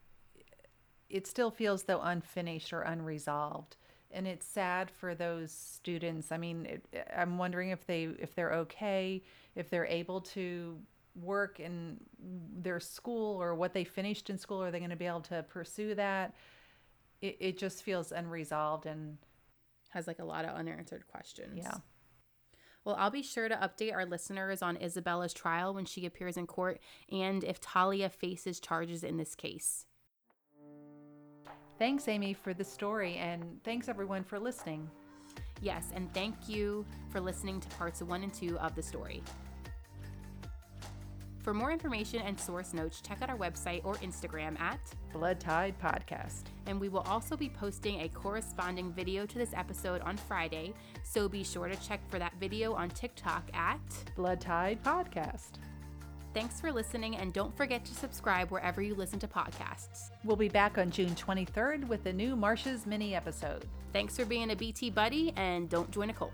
it 1.10 1.26
still 1.26 1.50
feels 1.50 1.82
though 1.82 2.00
unfinished 2.00 2.72
or 2.72 2.82
unresolved 2.82 3.76
and 4.16 4.26
it's 4.26 4.46
sad 4.46 4.90
for 4.90 5.14
those 5.14 5.52
students. 5.52 6.32
I 6.32 6.38
mean, 6.38 6.66
it, 6.66 7.08
I'm 7.14 7.38
wondering 7.38 7.70
if 7.70 7.86
they 7.86 8.04
if 8.18 8.34
they're 8.34 8.54
okay, 8.54 9.22
if 9.54 9.70
they're 9.70 9.86
able 9.86 10.22
to 10.22 10.78
work 11.14 11.60
in 11.60 11.98
their 12.18 12.80
school 12.80 13.40
or 13.40 13.54
what 13.54 13.72
they 13.72 13.84
finished 13.84 14.30
in 14.30 14.38
school. 14.38 14.62
Are 14.62 14.70
they 14.70 14.78
going 14.78 14.90
to 14.90 14.96
be 14.96 15.06
able 15.06 15.20
to 15.22 15.44
pursue 15.44 15.94
that? 15.94 16.34
It, 17.20 17.36
it 17.40 17.58
just 17.58 17.82
feels 17.82 18.12
unresolved 18.12 18.86
and 18.86 19.18
has 19.90 20.06
like 20.06 20.18
a 20.18 20.24
lot 20.24 20.44
of 20.44 20.54
unanswered 20.56 21.06
questions. 21.06 21.58
Yeah. 21.62 21.74
Well, 22.84 22.96
I'll 22.98 23.10
be 23.10 23.22
sure 23.22 23.48
to 23.48 23.56
update 23.56 23.92
our 23.92 24.06
listeners 24.06 24.62
on 24.62 24.76
Isabella's 24.76 25.34
trial 25.34 25.74
when 25.74 25.86
she 25.86 26.06
appears 26.06 26.36
in 26.36 26.46
court 26.46 26.80
and 27.10 27.42
if 27.42 27.60
Talia 27.60 28.08
faces 28.08 28.60
charges 28.60 29.02
in 29.02 29.16
this 29.16 29.34
case. 29.34 29.86
Thanks, 31.78 32.08
Amy, 32.08 32.32
for 32.32 32.54
the 32.54 32.64
story, 32.64 33.16
and 33.16 33.60
thanks 33.62 33.88
everyone 33.88 34.24
for 34.24 34.38
listening. 34.38 34.90
Yes, 35.60 35.90
and 35.94 36.12
thank 36.14 36.48
you 36.48 36.86
for 37.10 37.20
listening 37.20 37.60
to 37.60 37.68
parts 37.70 38.02
one 38.02 38.22
and 38.22 38.32
two 38.32 38.58
of 38.58 38.74
the 38.74 38.82
story. 38.82 39.22
For 41.46 41.54
more 41.54 41.70
information 41.70 42.20
and 42.22 42.40
source 42.40 42.74
notes, 42.74 43.00
check 43.00 43.22
out 43.22 43.30
our 43.30 43.36
website 43.36 43.84
or 43.84 43.94
Instagram 43.96 44.58
at 44.58 44.80
Blood 45.12 45.38
Tied 45.38 45.78
Podcast. 45.78 46.42
And 46.66 46.80
we 46.80 46.88
will 46.88 47.04
also 47.06 47.36
be 47.36 47.48
posting 47.48 48.00
a 48.00 48.08
corresponding 48.08 48.92
video 48.92 49.26
to 49.26 49.38
this 49.38 49.52
episode 49.54 50.00
on 50.00 50.16
Friday, 50.16 50.74
so 51.04 51.28
be 51.28 51.44
sure 51.44 51.68
to 51.68 51.76
check 51.76 52.00
for 52.10 52.18
that 52.18 52.32
video 52.40 52.72
on 52.72 52.88
TikTok 52.88 53.48
at 53.54 53.78
Blood 54.16 54.40
Tied 54.40 54.82
Podcast. 54.82 55.52
Thanks 56.36 56.60
for 56.60 56.70
listening, 56.70 57.16
and 57.16 57.32
don't 57.32 57.56
forget 57.56 57.82
to 57.86 57.94
subscribe 57.94 58.50
wherever 58.50 58.82
you 58.82 58.94
listen 58.94 59.18
to 59.20 59.26
podcasts. 59.26 60.10
We'll 60.22 60.36
be 60.36 60.50
back 60.50 60.76
on 60.76 60.90
June 60.90 61.14
23rd 61.14 61.88
with 61.88 62.04
a 62.04 62.12
new 62.12 62.36
Marsha's 62.36 62.84
mini 62.84 63.14
episode. 63.14 63.64
Thanks 63.94 64.18
for 64.18 64.26
being 64.26 64.50
a 64.50 64.54
BT 64.54 64.90
buddy, 64.90 65.32
and 65.36 65.70
don't 65.70 65.90
join 65.90 66.10
a 66.10 66.12
cult. 66.12 66.32